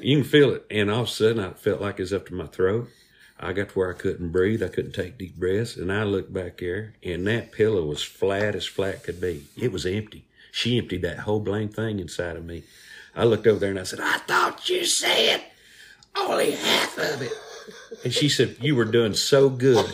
You 0.00 0.16
can 0.18 0.24
feel 0.24 0.52
it, 0.52 0.64
and 0.70 0.90
all 0.90 1.02
of 1.02 1.08
a 1.08 1.10
sudden, 1.10 1.40
I 1.40 1.50
felt 1.50 1.80
like 1.82 1.98
it 1.98 2.02
was 2.02 2.12
up 2.14 2.26
to 2.28 2.34
my 2.34 2.46
throat. 2.46 2.88
I 3.38 3.52
got 3.52 3.68
to 3.70 3.78
where 3.78 3.90
I 3.90 3.98
couldn't 3.98 4.30
breathe. 4.30 4.62
I 4.62 4.68
couldn't 4.68 4.92
take 4.92 5.18
deep 5.18 5.36
breaths, 5.36 5.76
and 5.76 5.92
I 5.92 6.04
looked 6.04 6.32
back 6.32 6.58
there, 6.58 6.94
and 7.02 7.26
that 7.26 7.52
pillow 7.52 7.84
was 7.84 8.02
flat 8.02 8.54
as 8.54 8.66
flat 8.66 9.04
could 9.04 9.20
be. 9.20 9.44
It 9.56 9.72
was 9.72 9.84
empty. 9.84 10.24
She 10.52 10.78
emptied 10.78 11.02
that 11.02 11.20
whole 11.20 11.40
blame 11.40 11.68
thing 11.68 12.00
inside 12.00 12.36
of 12.36 12.44
me. 12.44 12.62
I 13.14 13.24
looked 13.24 13.46
over 13.46 13.58
there 13.58 13.70
and 13.70 13.78
I 13.78 13.84
said, 13.84 14.00
"I 14.00 14.18
thought 14.18 14.68
you 14.68 14.84
said 14.84 15.42
only 16.16 16.52
half 16.52 16.96
of 16.96 17.22
it." 17.22 17.32
And 18.04 18.12
she 18.12 18.28
said, 18.28 18.56
"You 18.60 18.74
were 18.74 18.84
doing 18.84 19.14
so 19.14 19.50
good." 19.50 19.90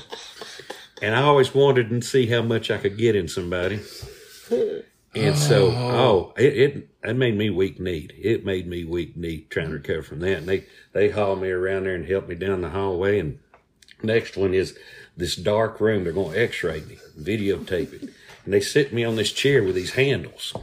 And 1.01 1.17
I 1.17 1.23
always 1.23 1.53
wanted 1.53 1.91
to 1.91 2.03
see 2.03 2.27
how 2.27 2.43
much 2.43 2.71
I 2.71 2.79
could 2.79 2.97
get 2.97 3.17
in 3.17 3.27
somebody. 3.27 3.81
And 5.15 5.37
so, 5.37 5.71
oh. 5.71 5.75
oh, 5.77 6.35
it, 6.37 6.57
it 6.57 6.89
it 7.05 7.15
made 7.15 7.37
me 7.37 7.51
weak 7.51 7.79
kneed. 7.79 8.15
It 8.17 8.47
made 8.47 8.67
me 8.67 8.85
weak 8.85 9.17
kneed 9.17 9.51
trying 9.51 9.69
to 9.69 9.75
recover 9.75 10.03
from 10.03 10.21
that. 10.21 10.39
And 10.39 10.49
they 10.49 10.65
they 10.93 11.11
hauled 11.11 11.43
me 11.43 11.51
around 11.51 11.85
there 11.85 11.95
and 11.95 12.07
helped 12.07 12.29
me 12.29 12.35
down 12.35 12.63
the 12.63 12.71
hallway. 12.71 13.19
And 13.19 13.39
next 14.03 14.37
one 14.37 14.55
is 14.55 14.79
this 15.17 15.37
dark 15.37 15.81
room. 15.81 16.05
They're 16.05 16.13
going 16.13 16.33
to 16.33 16.43
X-ray 16.43 16.81
me, 16.83 16.99
videotape 17.19 17.93
it, 17.93 18.03
and 18.45 18.55
they 18.55 18.61
sit 18.61 18.93
me 18.93 19.05
on 19.05 19.17
this 19.17 19.33
chair 19.33 19.63
with 19.63 19.75
these 19.75 19.93
handles. 19.93 20.55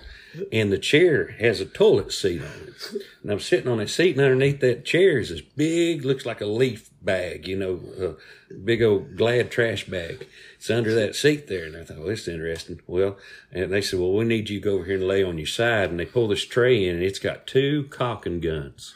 And 0.52 0.72
the 0.72 0.78
chair 0.78 1.36
has 1.40 1.60
a 1.60 1.66
toilet 1.66 2.12
seat 2.12 2.42
on 2.42 2.68
it. 2.68 3.04
And 3.24 3.32
I'm 3.32 3.40
sitting 3.40 3.68
on 3.68 3.80
that 3.80 3.90
seat, 3.90 4.16
and 4.16 4.24
underneath 4.24 4.60
that 4.62 4.86
chair 4.86 5.20
is 5.20 5.30
this 5.30 5.42
big, 5.42 6.06
looks 6.06 6.26
like 6.26 6.42
a 6.42 6.46
leaf 6.46 6.90
bag, 7.02 7.48
you 7.48 7.58
know, 7.58 8.18
a 8.50 8.54
big 8.54 8.84
old 8.84 9.16
glad 9.16 9.52
trash 9.52 9.86
bag. 9.86 10.28
It's 10.56 10.70
under 10.70 10.94
that 10.96 11.16
seat 11.16 11.48
there. 11.48 11.66
And 11.66 11.76
I 11.76 11.84
thought, 11.84 11.98
well, 11.98 12.08
this 12.08 12.22
is 12.22 12.28
interesting. 12.28 12.82
Well, 12.88 13.18
and 13.52 13.72
they 13.72 13.82
said, 13.82 14.00
well, 14.00 14.14
we 14.14 14.26
need 14.26 14.50
you 14.50 14.60
to 14.60 14.64
go 14.64 14.76
over 14.76 14.86
here 14.86 14.96
and 14.96 15.08
lay 15.08 15.24
on 15.24 15.38
your 15.38 15.48
side. 15.48 15.90
And 15.90 16.00
they 16.00 16.06
pull 16.06 16.28
this 16.28 16.46
tray 16.46 16.88
in, 16.88 16.96
and 16.96 17.04
it's 17.04 17.20
got 17.20 17.48
two 17.48 17.88
caulking 17.90 18.40
guns. 18.40 18.94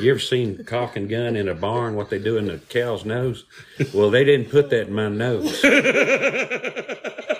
You 0.00 0.12
ever 0.12 0.20
seen 0.20 0.64
and 0.70 1.08
gun 1.08 1.34
in 1.34 1.48
a 1.48 1.54
barn? 1.54 1.96
What 1.96 2.10
they 2.10 2.20
do 2.20 2.36
in 2.36 2.46
the 2.46 2.58
cow's 2.58 3.04
nose? 3.04 3.44
Well, 3.92 4.10
they 4.10 4.24
didn't 4.24 4.50
put 4.50 4.70
that 4.70 4.86
in 4.88 4.94
my 4.94 5.08
nose. 5.08 5.60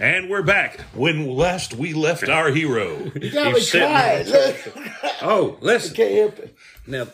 And 0.00 0.28
we're 0.28 0.42
back. 0.42 0.80
When 0.92 1.28
last 1.28 1.74
we 1.74 1.92
left 1.94 2.28
our 2.28 2.50
hero. 2.50 2.98
You 3.14 3.30
got 3.30 3.52
me 3.52 3.60
He's 3.60 3.70
sitting 3.70 3.88
crying. 3.88 4.26
there. 4.26 4.56
Look, 4.76 4.86
Oh, 5.22 5.56
listen. 5.60 5.94
can't 5.94 6.14
help 6.14 6.38
it. 6.40 6.56
Now, 6.86 7.06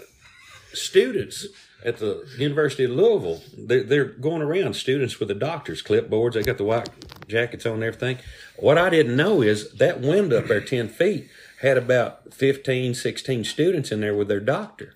students 0.73 1.47
at 1.85 1.99
the 1.99 2.27
University 2.39 2.85
of 2.85 2.93
Louisville, 2.93 3.43
they're, 3.57 3.83
they're 3.83 4.05
going 4.07 4.41
around, 4.41 4.75
students 4.75 5.21
with 5.21 5.29
the 5.29 5.35
doctor's 5.35 5.83
clipboards. 5.83 6.33
They 6.35 6.43
got 6.43 6.57
the 6.57 6.65
white 6.65 6.89
jackets 7.29 7.67
on 7.67 7.75
and 7.75 7.85
everything. 7.85 8.19
What 8.57 8.79
I 8.79 8.89
didn't 8.89 9.17
know 9.17 9.43
is 9.43 9.73
that 9.75 10.01
window 10.01 10.39
up 10.39 10.47
there 10.47 10.63
10 10.63 10.89
feet 10.89 11.29
had 11.61 11.77
about 11.77 12.33
15, 12.33 12.95
16 12.95 13.45
students 13.45 13.93
in 13.93 14.01
there 14.01 14.15
with 14.15 14.29
their 14.29 14.41
doctor. 14.41 14.95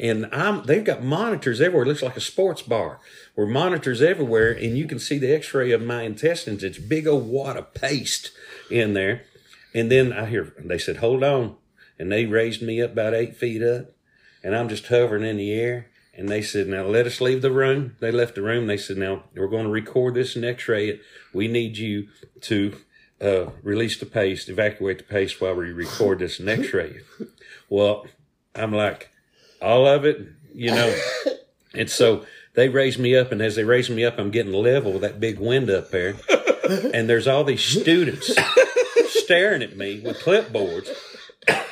And 0.00 0.28
I'm, 0.32 0.64
they've 0.64 0.84
got 0.84 1.02
monitors 1.02 1.60
everywhere. 1.60 1.84
It 1.84 1.88
looks 1.88 2.02
like 2.02 2.16
a 2.16 2.20
sports 2.20 2.62
bar. 2.62 3.00
Where 3.34 3.48
monitors 3.48 4.00
everywhere, 4.00 4.52
and 4.52 4.78
you 4.78 4.86
can 4.86 5.00
see 5.00 5.18
the 5.18 5.34
X-ray 5.34 5.72
of 5.72 5.82
my 5.82 6.02
intestines. 6.02 6.62
It's 6.62 6.78
big 6.78 7.06
old 7.08 7.28
wad 7.28 7.56
of 7.56 7.74
paste 7.74 8.30
in 8.70 8.94
there. 8.94 9.22
And 9.74 9.90
then 9.90 10.12
I 10.12 10.26
hear 10.26 10.54
they 10.58 10.78
said, 10.78 10.98
"Hold 10.98 11.22
on," 11.22 11.56
and 11.98 12.10
they 12.10 12.26
raised 12.26 12.62
me 12.62 12.80
up 12.80 12.92
about 12.92 13.14
eight 13.14 13.36
feet 13.36 13.62
up, 13.62 13.90
and 14.42 14.56
I'm 14.56 14.68
just 14.68 14.86
hovering 14.86 15.24
in 15.24 15.36
the 15.36 15.52
air. 15.52 15.88
And 16.16 16.28
they 16.28 16.42
said, 16.42 16.68
"Now 16.68 16.84
let 16.84 17.06
us 17.06 17.20
leave 17.20 17.42
the 17.42 17.50
room." 17.50 17.96
They 18.00 18.10
left 18.10 18.34
the 18.34 18.42
room. 18.42 18.66
They 18.66 18.76
said, 18.76 18.96
"Now 18.96 19.24
we're 19.34 19.46
going 19.46 19.64
to 19.64 19.70
record 19.70 20.14
this 20.14 20.36
and 20.36 20.44
X-ray 20.44 20.88
it. 20.88 21.00
We 21.32 21.48
need 21.48 21.76
you 21.76 22.08
to 22.42 22.76
uh, 23.20 23.46
release 23.62 23.98
the 23.98 24.06
paste, 24.06 24.48
evacuate 24.48 24.98
the 24.98 25.04
paste 25.04 25.40
while 25.40 25.54
we 25.54 25.72
record 25.72 26.20
this 26.20 26.38
and 26.38 26.48
X-ray. 26.48 27.00
Well, 27.68 28.06
I'm 28.54 28.72
like, 28.72 29.10
all 29.60 29.86
of 29.86 30.04
it, 30.04 30.26
you 30.54 30.70
know. 30.70 30.96
and 31.74 31.90
so 31.90 32.24
they 32.54 32.68
raise 32.68 32.98
me 32.98 33.16
up, 33.16 33.30
and 33.32 33.42
as 33.42 33.56
they 33.56 33.64
raise 33.64 33.90
me 33.90 34.04
up, 34.04 34.18
I'm 34.18 34.30
getting 34.30 34.52
level 34.52 34.92
with 34.92 35.02
that 35.02 35.20
big 35.20 35.38
wind 35.38 35.68
up 35.70 35.90
there. 35.90 36.14
and 36.94 37.08
there's 37.08 37.26
all 37.28 37.44
these 37.44 37.62
students 37.62 38.34
staring 39.08 39.62
at 39.62 39.76
me 39.76 40.00
with 40.00 40.18
clipboards. 40.20 40.88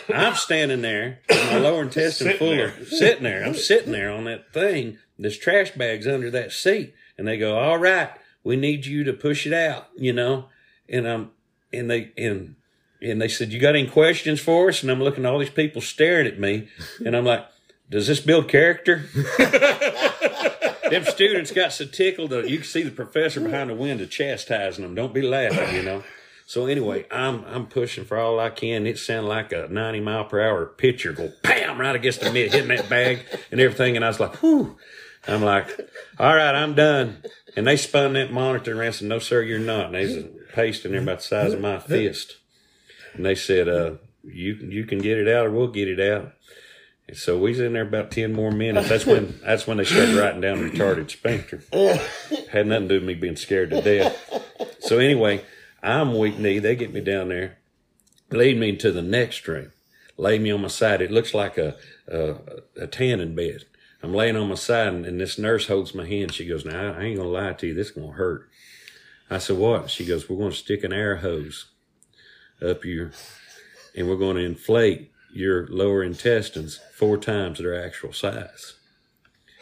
I'm 0.09 0.35
standing 0.37 0.83
there, 0.83 1.21
my 1.29 1.59
lower 1.59 1.83
intestine 1.83 2.27
Sitting 2.29 2.39
full 2.39 2.51
there. 2.51 2.69
of 2.81 2.89
sitting 2.89 3.25
there. 3.25 3.45
I'm 3.45 3.55
sitting 3.55 3.93
there 3.93 4.11
on 4.11 4.25
that 4.25 4.53
thing. 4.53 4.99
This 5.19 5.39
trash 5.39 5.73
bags 5.73 6.07
under 6.07 6.31
that 6.31 6.53
seat, 6.53 6.95
and 7.19 7.27
they 7.27 7.39
go, 7.39 7.59
"All 7.59 7.79
right, 7.79 8.11
we 8.45 8.55
need 8.57 8.87
you 8.87 9.03
to 9.05 9.13
push 9.13 9.47
it 9.47 9.53
out," 9.53 9.89
you 9.97 10.13
know. 10.13 10.49
And 10.89 11.09
I'm 11.09 11.31
and 11.73 11.91
they 11.91 12.13
and 12.17 12.57
and 13.03 13.21
they 13.21 13.29
said, 13.29 13.53
"You 13.53 13.61
got 13.61 13.77
any 13.77 13.87
questions 13.87 14.41
for 14.41 14.69
us?" 14.69 14.83
And 14.83 14.91
I'm 14.91 15.03
looking 15.03 15.25
at 15.25 15.33
all 15.33 15.39
these 15.39 15.51
people 15.51 15.81
staring 15.83 16.27
at 16.27 16.39
me, 16.39 16.69
and 17.05 17.17
I'm 17.17 17.25
like, 17.25 17.47
"Does 17.91 18.07
this 18.07 18.21
build 18.21 18.49
character?" 18.49 19.05
Them 20.91 21.05
students 21.05 21.51
got 21.51 21.73
so 21.73 21.85
tickled 21.85 22.31
that 22.31 22.49
you 22.49 22.59
can 22.59 22.67
see 22.67 22.83
the 22.83 22.93
professor 22.93 23.41
behind 23.41 23.71
the 23.71 23.75
window 23.75 24.07
chastising 24.07 24.85
them. 24.85 24.95
Don't 24.95 25.13
be 25.13 25.23
laughing, 25.23 25.75
you 25.75 25.83
know. 25.83 26.05
So 26.47 26.67
anyway, 26.67 27.07
I'm 27.11 27.45
I'm 27.45 27.67
pushing 27.67 28.05
for 28.05 28.17
all 28.17 28.39
I 28.39 28.51
can. 28.51 28.87
It 28.87 28.99
sounded 28.99 29.29
like 29.29 29.51
a 29.53 29.67
90 29.69 30.01
mile 30.01 30.25
per 30.25 30.41
hour 30.41 30.65
pitcher 30.65 31.13
go 31.13 31.33
bam 31.43 31.81
right 31.81 31.97
against 31.97 32.21
the 32.21 32.31
mid, 32.31 32.53
hitting 32.53 32.69
that 32.69 32.89
bag 32.89 33.25
and 33.51 33.61
everything. 33.61 33.97
And 33.97 34.05
I 34.05 34.09
was 34.09 34.21
like, 34.21 34.37
whew. 34.37 34.77
I'm 35.27 35.43
like, 35.43 35.69
all 36.21 36.37
right, 36.37 36.55
I'm 36.55 36.75
done. 36.75 37.25
And 37.57 37.67
they 37.67 37.77
spun 37.77 38.13
that 38.13 38.33
monitor 38.33 38.73
around 38.73 38.87
and 38.87 38.95
said, 38.95 39.09
no, 39.09 39.19
sir, 39.19 39.43
you're 39.43 39.59
not. 39.59 39.87
And 39.87 39.95
there's 39.97 40.15
a 40.17 40.29
paste 40.57 40.87
in 40.87 40.93
there 40.93 41.03
about 41.03 41.19
the 41.19 41.25
size 41.25 41.53
of 41.53 41.61
my 41.61 41.79
fist. 41.79 42.39
And 43.15 43.25
they 43.25 43.35
said, 43.35 43.69
uh, 43.69 43.97
you 44.25 44.55
you 44.55 44.85
can 44.85 44.99
get 44.99 45.19
it 45.19 45.29
out 45.29 45.47
or 45.47 45.51
we'll 45.51 45.69
get 45.69 45.87
it 45.87 46.01
out. 46.01 46.33
And 47.07 47.17
so 47.17 47.39
we 47.39 47.51
was 47.51 47.61
in 47.61 47.75
there 47.75 47.83
about 47.83 48.11
ten 48.11 48.33
more 48.33 48.51
minutes. 48.51 48.89
That's 48.89 49.07
when 49.07 49.39
that's 49.45 49.67
when 49.67 49.77
they 49.77 49.85
started 49.85 50.17
writing 50.17 50.41
down 50.41 50.59
retarded 50.59 51.11
sphincter. 51.11 51.63
Had 52.51 52.67
nothing 52.67 52.89
to 52.89 52.95
do 52.95 52.95
with 52.95 53.05
me 53.05 53.15
being 53.15 53.37
scared 53.37 53.71
to 53.71 53.83
death. 53.83 54.43
So 54.81 54.99
anyway, 54.99 55.45
I'm 55.83 56.19
weak 56.19 56.39
knee. 56.39 56.59
They 56.59 56.75
get 56.75 56.93
me 56.93 57.01
down 57.01 57.29
there, 57.29 57.59
lead 58.31 58.57
me 58.59 58.75
to 58.77 58.91
the 58.91 59.03
next 59.03 59.47
room, 59.47 59.73
lay 60.17 60.39
me 60.39 60.51
on 60.51 60.63
my 60.63 60.69
side. 60.69 61.03
It 61.03 61.13
looks 61.13 61.35
like 61.35 61.59
a 61.59 61.77
a, 62.09 62.37
a 62.81 62.87
tanning 62.87 63.35
bed. 63.35 63.65
I'm 64.03 64.15
laying 64.15 64.37
on 64.37 64.49
my 64.49 64.55
side, 64.55 64.89
and, 64.89 65.07
and 65.07 65.21
this 65.21 65.39
nurse 65.39 65.69
holds 65.69 65.95
my 65.95 66.07
hand. 66.07 66.33
She 66.33 66.47
goes, 66.47 66.65
"Now 66.65 66.95
I 66.95 67.03
ain't 67.03 67.19
gonna 67.19 67.29
lie 67.29 67.53
to 67.55 67.67
you. 67.69 67.75
This 67.75 67.89
is 67.89 67.93
gonna 67.93 68.13
hurt." 68.13 68.49
I 69.31 69.39
said, 69.39 69.57
"What?" 69.57 69.91
She 69.91 70.05
goes, 70.05 70.29
"We're 70.29 70.39
gonna 70.39 70.53
stick 70.53 70.85
an 70.85 70.93
air 70.93 71.17
hose 71.17 71.67
up 72.63 72.85
your, 72.85 73.13
and 73.95 74.09
we're 74.09 74.17
gonna 74.17 74.41
inflate." 74.41 75.11
your 75.33 75.67
lower 75.67 76.03
intestines 76.03 76.81
four 76.95 77.19
times 77.19 77.59
their 77.59 77.79
actual 77.85 78.11
size. 78.11 78.73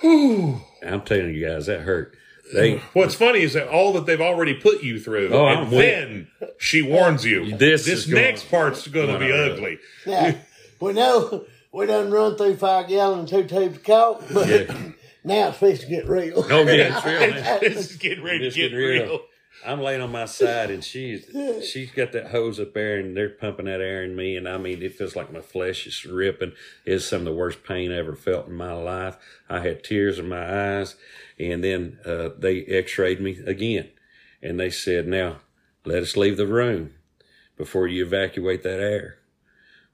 I'm 0.04 1.00
telling 1.04 1.34
you 1.34 1.44
guys, 1.48 1.66
that 1.66 1.80
hurt. 1.80 2.16
They 2.54 2.76
What's 2.92 3.16
funny 3.16 3.40
is 3.40 3.54
that 3.54 3.66
all 3.66 3.92
that 3.94 4.06
they've 4.06 4.20
already 4.20 4.54
put 4.54 4.84
you 4.84 5.00
through, 5.00 5.30
Oh, 5.32 5.46
and 5.46 5.58
I'm 5.60 5.70
with- 5.72 5.80
then 5.80 6.28
she 6.58 6.80
warns 6.82 7.24
you. 7.24 7.56
This 7.56 7.86
this 7.86 8.00
is 8.00 8.06
going- 8.06 8.22
next 8.22 8.48
part's 8.50 8.86
going 8.86 9.08
to 9.08 9.18
be 9.18 9.28
going 9.28 9.40
on. 9.40 9.50
ugly. 9.52 9.78
Now, 10.06 10.34
we 10.78 10.92
know 10.92 11.44
we 11.72 11.86
done 11.86 12.10
run 12.12 12.36
through 12.36 12.54
five 12.56 12.86
gallons, 12.88 13.30
two 13.30 13.42
tubes 13.42 13.76
of 13.78 13.82
coke, 13.82 14.22
but 14.32 14.46
Yeah. 14.48 14.76
now 15.24 15.48
it's 15.48 15.56
supposed 15.58 15.80
to 15.80 15.86
get 15.88 16.06
real. 16.06 16.46
oh 16.48 16.62
yeah, 16.62 16.96
it's 16.98 17.04
real. 17.06 17.30
man. 17.42 17.58
this 17.62 17.90
is 17.90 17.96
getting 17.96 18.22
ready 18.22 18.46
It's 18.46 18.54
to 18.54 18.60
get 18.60 18.68
getting 18.70 18.78
real. 18.86 19.02
real. 19.06 19.20
I'm 19.64 19.80
laying 19.80 20.00
on 20.00 20.12
my 20.12 20.26
side, 20.26 20.70
and 20.70 20.82
she's 20.82 21.26
she's 21.68 21.90
got 21.90 22.12
that 22.12 22.28
hose 22.28 22.60
up 22.60 22.74
there, 22.74 22.98
and 22.98 23.16
they're 23.16 23.30
pumping 23.30 23.66
that 23.66 23.80
air 23.80 24.02
in 24.02 24.16
me, 24.16 24.36
and 24.36 24.48
I 24.48 24.58
mean, 24.58 24.82
it 24.82 24.96
feels 24.96 25.16
like 25.16 25.32
my 25.32 25.40
flesh 25.40 25.86
is 25.86 26.04
ripping. 26.04 26.52
It's 26.84 27.06
some 27.06 27.20
of 27.20 27.24
the 27.24 27.32
worst 27.32 27.64
pain 27.64 27.92
I 27.92 27.96
ever 27.96 28.14
felt 28.14 28.48
in 28.48 28.54
my 28.54 28.72
life. 28.72 29.16
I 29.48 29.60
had 29.60 29.84
tears 29.84 30.18
in 30.18 30.28
my 30.28 30.78
eyes, 30.78 30.96
and 31.38 31.62
then 31.62 31.98
uh, 32.04 32.30
they 32.38 32.64
X-rayed 32.64 33.20
me 33.20 33.38
again, 33.46 33.90
and 34.42 34.58
they 34.58 34.70
said, 34.70 35.06
"Now, 35.06 35.40
let 35.84 36.02
us 36.02 36.16
leave 36.16 36.36
the 36.36 36.46
room 36.46 36.94
before 37.56 37.86
you 37.86 38.04
evacuate 38.04 38.62
that 38.64 38.80
air." 38.80 39.18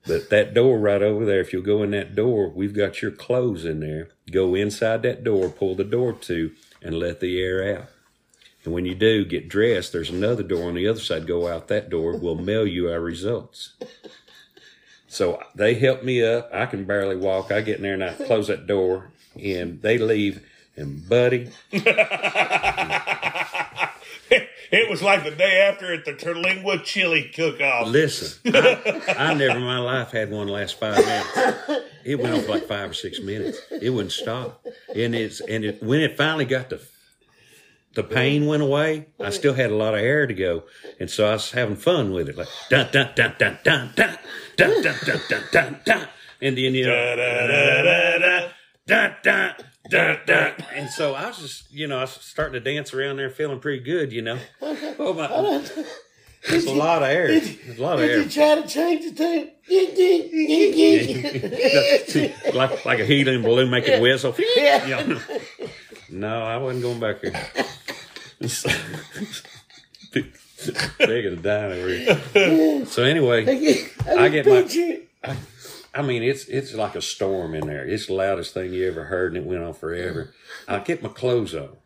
But 0.06 0.30
that 0.30 0.54
door 0.54 0.78
right 0.78 1.02
over 1.02 1.26
there, 1.26 1.40
if 1.40 1.52
you'll 1.52 1.62
go 1.62 1.82
in 1.82 1.90
that 1.90 2.14
door, 2.14 2.48
we've 2.48 2.74
got 2.74 3.02
your 3.02 3.10
clothes 3.10 3.66
in 3.66 3.80
there. 3.80 4.08
Go 4.30 4.54
inside 4.54 5.02
that 5.02 5.22
door, 5.22 5.50
pull 5.50 5.74
the 5.74 5.84
door 5.84 6.14
to, 6.14 6.52
and 6.80 6.98
let 6.98 7.20
the 7.20 7.38
air 7.40 7.76
out. 7.76 7.88
And 8.64 8.74
when 8.74 8.84
you 8.84 8.94
do, 8.94 9.24
get 9.24 9.48
dressed. 9.48 9.92
There's 9.92 10.10
another 10.10 10.42
door 10.42 10.68
on 10.68 10.74
the 10.74 10.86
other 10.86 11.00
side. 11.00 11.26
Go 11.26 11.48
out 11.48 11.68
that 11.68 11.88
door. 11.90 12.16
We'll 12.16 12.34
mail 12.50 12.66
you 12.66 12.90
our 12.90 13.00
results. 13.00 13.72
So 15.08 15.42
they 15.54 15.74
help 15.74 16.04
me 16.04 16.22
up. 16.24 16.50
I 16.52 16.66
can 16.66 16.84
barely 16.84 17.16
walk. 17.16 17.50
I 17.50 17.62
get 17.62 17.76
in 17.76 17.82
there 17.82 17.94
and 17.94 18.04
I 18.04 18.12
close 18.12 18.46
that 18.48 18.66
door, 18.66 19.10
and 19.40 19.80
they 19.82 19.98
leave. 19.98 20.46
And 20.76 21.08
buddy, 21.08 21.50
It 24.72 24.88
was 24.88 25.02
like 25.02 25.24
the 25.24 25.32
day 25.32 25.60
after 25.68 25.92
at 25.92 26.04
the 26.04 26.12
Terlingua 26.12 26.84
chili 26.84 27.28
cook-off. 27.34 27.88
listen, 27.88 28.54
I, 28.54 29.02
I 29.18 29.34
never 29.34 29.58
in 29.58 29.64
my 29.64 29.78
life 29.78 30.12
had 30.12 30.30
one 30.30 30.46
last 30.46 30.78
five 30.78 30.96
minutes. 30.96 31.86
It 32.04 32.20
went 32.20 32.36
on 32.36 32.42
for 32.42 32.50
like 32.52 32.68
five 32.68 32.90
or 32.90 32.94
six 32.94 33.20
minutes. 33.20 33.58
It 33.70 33.90
wouldn't 33.90 34.12
stop, 34.12 34.64
and 34.94 35.16
it's 35.16 35.40
and 35.40 35.64
it, 35.64 35.82
when 35.82 36.00
it 36.00 36.16
finally 36.16 36.44
got 36.44 36.70
the 36.70 36.78
the 37.94 38.04
pain 38.04 38.46
went 38.46 38.62
away, 38.62 39.08
I 39.18 39.30
still 39.30 39.54
had 39.54 39.70
a 39.70 39.74
lot 39.76 39.94
of 39.94 40.00
air 40.00 40.26
to 40.26 40.34
go, 40.34 40.64
and 41.00 41.10
so 41.10 41.26
I 41.26 41.32
was 41.32 41.50
having 41.50 41.76
fun 41.76 42.12
with 42.12 42.28
it, 42.28 42.36
like 42.36 42.48
dun 42.68 42.88
dun 42.92 43.10
dun 43.16 43.34
dun 43.38 43.58
dun 43.64 43.90
dun 43.96 44.18
dun 44.56 44.82
dun 44.82 44.96
dun 45.04 45.20
dun 45.28 45.42
dun 45.52 45.80
dun, 45.84 46.08
and 46.40 46.56
then 46.56 46.74
you 46.74 46.86
know 46.86 47.16
Da-da-da-da-da. 47.16 48.48
dun 48.86 49.16
dun 49.22 49.54
dun 49.90 50.18
dun, 50.26 50.52
and 50.74 50.88
so 50.90 51.14
I 51.14 51.26
was 51.28 51.38
just 51.38 51.72
you 51.72 51.86
know 51.88 51.98
I 51.98 52.02
was 52.02 52.12
starting 52.12 52.52
to 52.54 52.60
dance 52.60 52.94
around 52.94 53.16
there, 53.16 53.28
feeling 53.30 53.58
pretty 53.60 53.82
good, 53.82 54.12
you 54.12 54.22
know. 54.22 54.38
Oh 54.62 55.12
my, 55.12 55.28
it's 56.44 56.66
a 56.66 56.72
lot 56.72 57.02
of 57.02 57.08
air, 57.08 57.26
it's 57.28 57.78
a 57.78 57.82
lot 57.82 57.94
of 57.96 58.00
air. 58.02 58.18
Did 58.18 58.24
you 58.26 58.30
try 58.30 58.54
to 58.60 58.68
change 58.68 59.04
the 59.16 59.50
tune? 62.08 62.32
Like 62.54 62.84
like 62.84 63.00
a 63.00 63.04
helium 63.04 63.42
balloon 63.42 63.68
making 63.70 64.00
whistle. 64.00 64.34
Yeah. 64.56 65.18
No, 66.08 66.42
I 66.42 66.56
wasn't 66.56 66.82
going 66.82 66.98
back 66.98 67.20
there. 67.20 67.32
Big 70.12 70.32
as 71.24 71.32
a 71.32 71.36
dime 71.36 71.72
over 71.72 71.88
here. 71.88 72.86
So 72.86 73.02
anyway, 73.04 73.46
I 74.08 74.28
get 74.28 74.46
my- 74.46 74.62
picture. 74.62 74.98
I 75.92 76.02
mean 76.02 76.22
it's 76.22 76.44
it's 76.46 76.72
like 76.74 76.94
a 76.94 77.02
storm 77.02 77.54
in 77.54 77.66
there. 77.66 77.84
It's 77.86 78.06
the 78.06 78.12
loudest 78.14 78.54
thing 78.54 78.72
you 78.72 78.86
ever 78.88 79.04
heard, 79.04 79.34
and 79.34 79.44
it 79.44 79.48
went 79.48 79.62
on 79.62 79.74
forever. 79.74 80.32
I 80.68 80.78
get 80.78 81.02
my 81.02 81.08
clothes 81.08 81.54
on, 81.54 81.76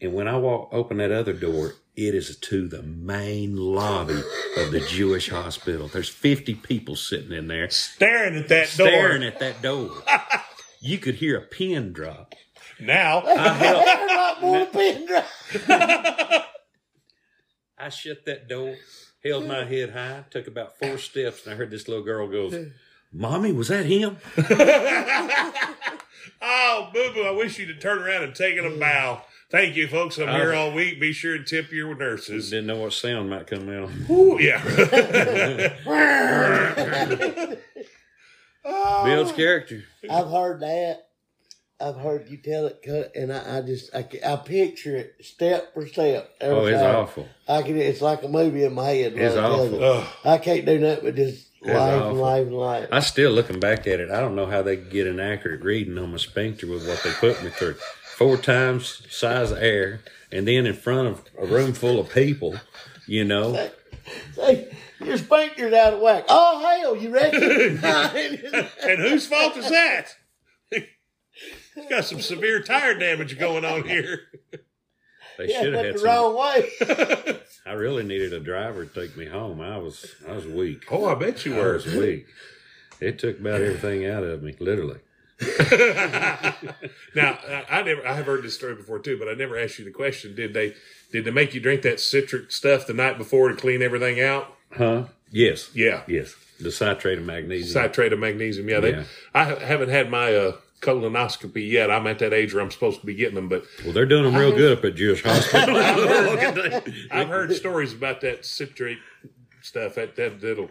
and 0.00 0.12
when 0.12 0.28
I 0.28 0.36
walk 0.36 0.68
open 0.72 0.98
that 0.98 1.10
other 1.10 1.32
door, 1.32 1.74
it 1.96 2.14
is 2.14 2.36
to 2.36 2.68
the 2.68 2.82
main 2.82 3.56
lobby 3.56 4.22
of 4.58 4.72
the 4.72 4.80
Jewish 4.88 5.30
hospital. 5.30 5.88
There's 5.88 6.10
50 6.10 6.54
people 6.56 6.96
sitting 6.96 7.32
in 7.32 7.48
there 7.48 7.70
Staring 7.70 8.36
at 8.36 8.48
that 8.48 8.74
door. 8.76 8.88
staring 8.88 9.22
at 9.22 9.38
that 9.38 9.62
door. 9.62 9.90
You 10.80 10.98
could 10.98 11.14
hear 11.16 11.38
a 11.38 11.42
pin 11.42 11.92
drop. 11.94 12.34
Now, 12.80 13.22
I 13.26 13.48
held, 13.52 13.84
Better 13.84 14.06
not 14.06 14.42
more 14.42 14.66
pin 14.66 15.06
drop. 15.06 15.26
I 17.78 17.88
shut 17.90 18.24
that 18.26 18.48
door, 18.48 18.76
held 19.22 19.46
my 19.46 19.64
head 19.64 19.90
high, 19.90 20.24
took 20.30 20.46
about 20.46 20.78
four 20.78 20.98
steps, 20.98 21.44
and 21.44 21.54
I 21.54 21.56
heard 21.56 21.70
this 21.70 21.88
little 21.88 22.04
girl 22.04 22.26
goes, 22.28 22.54
"Mommy, 23.12 23.52
was 23.52 23.68
that 23.68 23.86
him?" 23.86 24.16
oh, 26.42 26.90
boo 26.92 27.12
boo, 27.14 27.22
I 27.22 27.30
wish 27.32 27.58
you'd 27.58 27.68
have 27.68 27.80
turned 27.80 28.00
around 28.00 28.24
and 28.24 28.34
taken 28.34 28.64
a 28.64 28.70
bow. 28.70 29.22
Thank 29.50 29.76
you, 29.76 29.86
folks. 29.86 30.18
I'm 30.18 30.28
here 30.28 30.52
all 30.54 30.72
week. 30.72 31.00
Be 31.00 31.12
sure 31.12 31.38
to 31.38 31.44
tip 31.44 31.70
your 31.70 31.94
nurses. 31.94 32.50
Didn't 32.50 32.66
know 32.66 32.78
what 32.78 32.92
sound 32.92 33.30
might 33.30 33.46
come 33.46 33.68
out. 33.68 33.90
Ooh, 34.10 34.38
yeah. 34.40 34.60
Builds 39.04 39.30
character. 39.32 39.84
I've 40.10 40.28
heard 40.28 40.60
that. 40.60 41.05
I've 41.78 41.96
heard 41.96 42.28
you 42.30 42.38
tell 42.38 42.66
it 42.66 42.80
cut, 42.84 43.12
and 43.14 43.32
I, 43.32 43.58
I 43.58 43.60
just 43.60 43.94
I, 43.94 44.06
I 44.26 44.36
picture 44.36 44.96
it 44.96 45.14
step 45.20 45.74
for 45.74 45.86
step. 45.86 46.34
every 46.40 46.56
Oh, 46.56 46.64
it's 46.66 46.80
time. 46.80 46.94
awful. 46.96 47.28
I 47.46 47.62
can. 47.62 47.76
It's 47.76 48.00
like 48.00 48.22
a 48.22 48.28
movie 48.28 48.64
in 48.64 48.74
my 48.74 48.88
head. 48.90 49.12
It's 49.14 49.36
I 49.36 49.44
awful. 49.44 49.82
it. 49.82 50.06
I 50.24 50.38
can't 50.38 50.64
do 50.64 50.78
nothing 50.78 51.04
but 51.04 51.14
just 51.16 51.46
It's 51.60 51.68
laugh 51.68 51.92
and 51.92 52.02
awful. 52.02 52.16
laugh 52.18 52.38
and 52.40 52.54
laugh. 52.56 52.88
I 52.92 53.00
still 53.00 53.30
looking 53.32 53.60
back 53.60 53.86
at 53.86 54.00
it. 54.00 54.10
I 54.10 54.20
don't 54.20 54.34
know 54.36 54.46
how 54.46 54.62
they 54.62 54.76
get 54.76 55.06
an 55.06 55.20
accurate 55.20 55.62
reading 55.62 55.98
on 55.98 56.12
my 56.12 56.16
sphincter 56.16 56.66
with 56.66 56.86
what 56.88 57.02
they 57.02 57.12
put 57.12 57.42
me 57.44 57.50
through. 57.50 57.74
Four 58.16 58.38
times 58.38 59.02
size 59.10 59.50
of 59.50 59.58
air, 59.58 60.00
and 60.32 60.48
then 60.48 60.64
in 60.64 60.72
front 60.74 61.08
of 61.08 61.22
a 61.38 61.44
room 61.46 61.74
full 61.74 62.00
of 62.00 62.08
people. 62.10 62.56
You 63.06 63.24
know, 63.24 63.68
Say, 64.34 64.74
your 65.00 65.18
sphincter's 65.18 65.72
out 65.74 65.92
of 65.94 66.00
whack. 66.00 66.24
Oh 66.28 66.58
hell, 66.80 66.96
you 66.96 67.10
reckon? 67.10 67.42
and 68.82 68.98
whose 69.00 69.26
fault 69.26 69.56
is 69.58 69.68
that? 69.68 70.16
Got 71.90 72.04
some 72.04 72.20
severe 72.20 72.60
tire 72.62 72.98
damage 72.98 73.38
going 73.38 73.64
on 73.64 73.84
here. 73.88 74.20
they 75.38 75.48
yeah, 75.50 75.62
should 75.62 75.74
have 75.74 75.84
had 75.84 75.94
the 75.94 75.98
some. 75.98 76.08
wrong 76.08 76.36
way. 76.36 77.38
I 77.66 77.72
really 77.72 78.02
needed 78.04 78.32
a 78.32 78.40
driver 78.40 78.86
to 78.86 79.00
take 79.06 79.16
me 79.16 79.26
home. 79.26 79.60
I 79.60 79.76
was 79.78 80.14
I 80.28 80.32
was 80.32 80.46
weak. 80.46 80.84
Oh, 80.90 81.06
I 81.06 81.14
bet 81.14 81.44
you 81.44 81.54
I 81.54 81.58
were. 81.58 81.72
was 81.74 81.86
weak. 81.86 82.26
It 83.00 83.18
took 83.18 83.38
about 83.40 83.60
everything 83.60 84.06
out 84.06 84.24
of 84.24 84.42
me, 84.42 84.56
literally. 84.58 85.00
now, 87.14 87.38
I, 87.46 87.64
I 87.70 87.82
never, 87.82 88.06
I 88.06 88.14
have 88.14 88.26
heard 88.26 88.42
this 88.42 88.54
story 88.54 88.74
before 88.74 88.98
too, 88.98 89.18
but 89.18 89.28
I 89.28 89.34
never 89.34 89.58
asked 89.58 89.78
you 89.78 89.84
the 89.84 89.90
question. 89.90 90.34
Did 90.34 90.54
they, 90.54 90.74
did 91.12 91.24
they 91.24 91.30
make 91.30 91.54
you 91.54 91.60
drink 91.60 91.82
that 91.82 92.00
citric 92.00 92.50
stuff 92.52 92.86
the 92.86 92.94
night 92.94 93.18
before 93.18 93.48
to 93.48 93.54
clean 93.54 93.82
everything 93.82 94.20
out? 94.20 94.54
Huh? 94.72 95.04
Yes. 95.30 95.70
Yeah. 95.74 96.02
Yes. 96.06 96.34
The 96.58 96.72
citrate 96.72 97.18
of 97.18 97.24
magnesium. 97.24 97.68
Citrate 97.70 98.12
of 98.14 98.18
magnesium. 98.18 98.68
Yeah. 98.68 98.80
They, 98.80 98.90
Yeah. 98.92 99.04
I 99.34 99.44
haven't 99.44 99.90
had 99.90 100.10
my, 100.10 100.34
uh, 100.34 100.56
colonoscopy 100.80 101.70
yet. 101.70 101.90
I'm 101.90 102.06
at 102.06 102.18
that 102.20 102.32
age 102.32 102.54
where 102.54 102.62
I'm 102.62 102.70
supposed 102.70 103.00
to 103.00 103.06
be 103.06 103.14
getting 103.14 103.34
them, 103.34 103.48
but 103.48 103.64
well, 103.84 103.92
they're 103.92 104.06
doing 104.06 104.24
them 104.24 104.34
real 104.36 104.52
good 104.52 104.78
up 104.78 104.84
at 104.84 104.94
Jewish 104.94 105.22
Hospital. 105.24 105.76
I've 107.10 107.28
heard 107.28 107.52
stories 107.54 107.92
about 107.92 108.20
that 108.22 108.44
citrate 108.44 108.98
stuff. 109.62 109.94
That, 109.96 110.16
that, 110.16 110.40
that'll, 110.40 110.70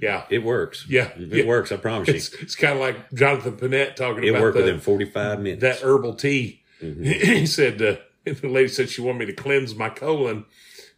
yeah. 0.00 0.24
it 0.30 0.42
works. 0.42 0.86
Yeah. 0.88 1.10
It 1.16 1.28
Yeah. 1.28 1.44
works, 1.44 1.70
I 1.72 1.76
promise 1.76 2.08
you. 2.08 2.14
It's, 2.14 2.32
it's 2.34 2.54
kind 2.56 2.74
of 2.74 2.80
like 2.80 3.12
Jonathan 3.12 3.56
Panette 3.56 3.96
talking 3.96 4.24
It 4.24 4.30
about 4.30 4.42
worked 4.42 4.56
the, 4.56 4.64
within 4.64 4.80
45 4.80 5.40
minutes. 5.40 5.60
that 5.62 5.80
herbal 5.82 6.14
tea. 6.14 6.62
Mm-hmm. 6.82 7.04
he 7.36 7.46
said, 7.46 7.80
uh, 7.82 7.96
the 8.24 8.48
lady 8.48 8.68
said 8.68 8.88
she 8.90 9.00
wanted 9.00 9.18
me 9.20 9.26
to 9.26 9.32
cleanse 9.32 9.74
my 9.74 9.88
colon. 9.88 10.44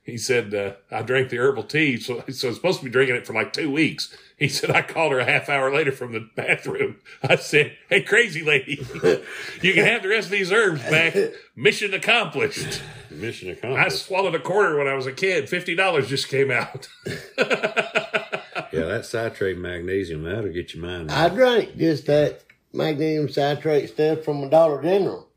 He 0.02 0.16
said, 0.16 0.54
uh, 0.54 0.72
I 0.90 1.02
drank 1.02 1.28
the 1.28 1.36
herbal 1.38 1.64
tea. 1.64 1.98
So, 1.98 2.24
so 2.30 2.48
I 2.48 2.50
was 2.50 2.56
supposed 2.56 2.78
to 2.78 2.84
be 2.84 2.90
drinking 2.90 3.16
it 3.16 3.26
for 3.26 3.34
like 3.34 3.52
two 3.52 3.70
weeks. 3.70 4.16
He 4.38 4.48
said, 4.48 4.70
I 4.70 4.82
called 4.82 5.10
her 5.12 5.18
a 5.18 5.24
half 5.24 5.48
hour 5.48 5.72
later 5.74 5.90
from 5.90 6.12
the 6.12 6.28
bathroom. 6.36 6.96
I 7.22 7.34
said, 7.36 7.76
Hey, 7.88 8.02
crazy 8.02 8.44
lady, 8.44 8.74
you 9.62 9.74
can 9.74 9.84
have 9.84 10.02
the 10.02 10.08
rest 10.10 10.26
of 10.26 10.30
these 10.30 10.52
herbs 10.52 10.80
back. 10.82 11.16
Mission 11.56 11.92
accomplished. 11.92 12.80
Mission 13.10 13.50
accomplished. 13.50 13.84
I 13.84 13.88
swallowed 13.88 14.36
a 14.36 14.38
quarter 14.40 14.78
when 14.78 14.86
I 14.86 14.94
was 14.94 15.06
a 15.06 15.12
kid. 15.12 15.46
$50 15.46 16.06
just 16.06 16.28
came 16.28 16.52
out. 16.52 16.88
yeah, 17.36 18.84
that 18.84 19.04
citrate 19.04 19.58
magnesium, 19.58 20.22
that'll 20.22 20.52
get 20.52 20.74
your 20.74 20.84
mind 20.84 21.10
I 21.10 21.24
right. 21.26 21.34
drank 21.34 21.76
just 21.76 22.06
that 22.06 22.44
magnesium 22.72 23.28
citrate 23.28 23.90
stuff 23.90 24.22
from 24.24 24.42
a 24.44 24.48
Dollar 24.50 24.82
General. 24.82 25.28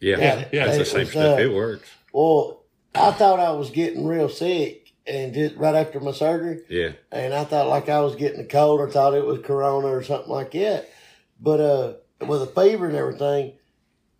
Yeah, 0.00 0.18
Yeah, 0.18 0.48
yeah, 0.52 0.66
it's 0.68 0.78
the 0.78 0.84
same 0.84 1.06
stuff. 1.06 1.38
uh, 1.38 1.42
it 1.42 1.52
works. 1.52 1.88
Well, 2.12 2.62
I 2.94 3.10
thought 3.12 3.40
I 3.40 3.50
was 3.50 3.70
getting 3.70 4.06
real 4.06 4.28
sick, 4.28 4.87
and 5.08 5.32
just 5.34 5.56
right 5.56 5.74
after 5.74 6.00
my 6.00 6.12
surgery, 6.12 6.60
Yeah. 6.68 6.92
and 7.10 7.32
I 7.34 7.44
thought 7.44 7.68
like 7.68 7.88
I 7.88 8.00
was 8.00 8.16
getting 8.16 8.40
a 8.40 8.44
cold, 8.44 8.80
or 8.80 8.90
thought 8.90 9.14
it 9.14 9.24
was 9.24 9.40
corona 9.40 9.88
or 9.88 10.02
something 10.02 10.30
like 10.30 10.52
that. 10.52 10.88
But 11.40 11.60
uh, 11.60 11.92
with 12.26 12.42
a 12.42 12.46
fever 12.46 12.86
and 12.86 12.96
everything, 12.96 13.52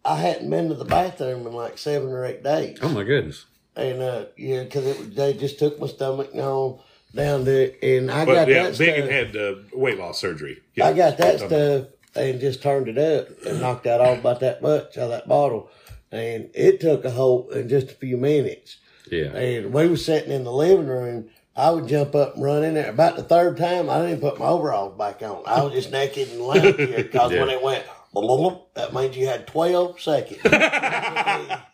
I 0.04 0.16
hadn't 0.16 0.48
been 0.50 0.68
to 0.68 0.74
the 0.74 0.84
bathroom 0.84 1.46
in 1.46 1.52
like 1.52 1.78
seven 1.78 2.08
or 2.10 2.24
eight 2.24 2.42
days. 2.42 2.78
Oh, 2.80 2.88
my 2.88 3.02
goodness. 3.04 3.44
And 3.76 4.00
uh, 4.02 4.24
yeah, 4.36 4.64
because 4.64 4.86
it 4.86 5.14
they 5.14 5.34
just 5.34 5.58
took 5.58 5.78
my 5.78 5.86
stomach 5.86 6.30
and 6.32 6.40
all 6.40 6.84
down 7.14 7.44
to, 7.44 7.84
and 7.84 8.10
I 8.10 8.24
But 8.24 8.34
got 8.34 8.48
yeah, 8.48 8.62
that 8.64 8.74
stuff. 8.74 8.86
Had 8.88 9.36
uh, 9.36 9.54
weight 9.72 9.98
loss 9.98 10.18
surgery. 10.20 10.60
Yeah. 10.74 10.86
I 10.88 10.92
got 10.94 11.18
that 11.18 11.38
stuff 11.38 11.86
and 12.16 12.40
just 12.40 12.62
turned 12.62 12.88
it 12.88 12.98
up 12.98 13.28
and 13.46 13.60
knocked 13.60 13.86
out 13.86 14.00
all 14.00 14.14
about 14.14 14.40
that 14.40 14.62
much 14.62 14.96
out 14.96 15.04
of 15.04 15.10
that 15.10 15.28
bottle. 15.28 15.70
And 16.10 16.50
it 16.54 16.80
took 16.80 17.04
a 17.04 17.10
whole 17.10 17.50
in 17.50 17.68
just 17.68 17.90
a 17.90 17.94
few 17.94 18.16
minutes. 18.16 18.78
Yeah. 19.10 19.36
And 19.36 19.72
we 19.72 19.88
were 19.88 19.96
sitting 19.96 20.30
in 20.32 20.44
the 20.44 20.52
living 20.52 20.86
room. 20.86 21.30
I 21.56 21.70
would 21.70 21.88
jump 21.88 22.14
up 22.14 22.36
and 22.36 22.44
run 22.44 22.62
in 22.62 22.74
there. 22.74 22.90
About 22.90 23.16
the 23.16 23.24
third 23.24 23.56
time, 23.56 23.90
I 23.90 24.02
didn't 24.06 24.20
put 24.20 24.38
my 24.38 24.46
overalls 24.46 24.96
back 24.96 25.22
on. 25.22 25.42
I 25.46 25.62
was 25.64 25.72
just 25.72 25.90
naked 25.90 26.28
and 26.30 26.40
limp 26.40 26.76
here 26.78 27.02
because 27.02 27.32
when 27.32 27.48
it 27.50 27.60
went, 27.62 27.84
that 28.74 28.94
means 28.94 29.16
you 29.16 29.26
had 29.26 29.46
12 29.48 30.00
seconds 30.00 30.40
to 30.42 31.64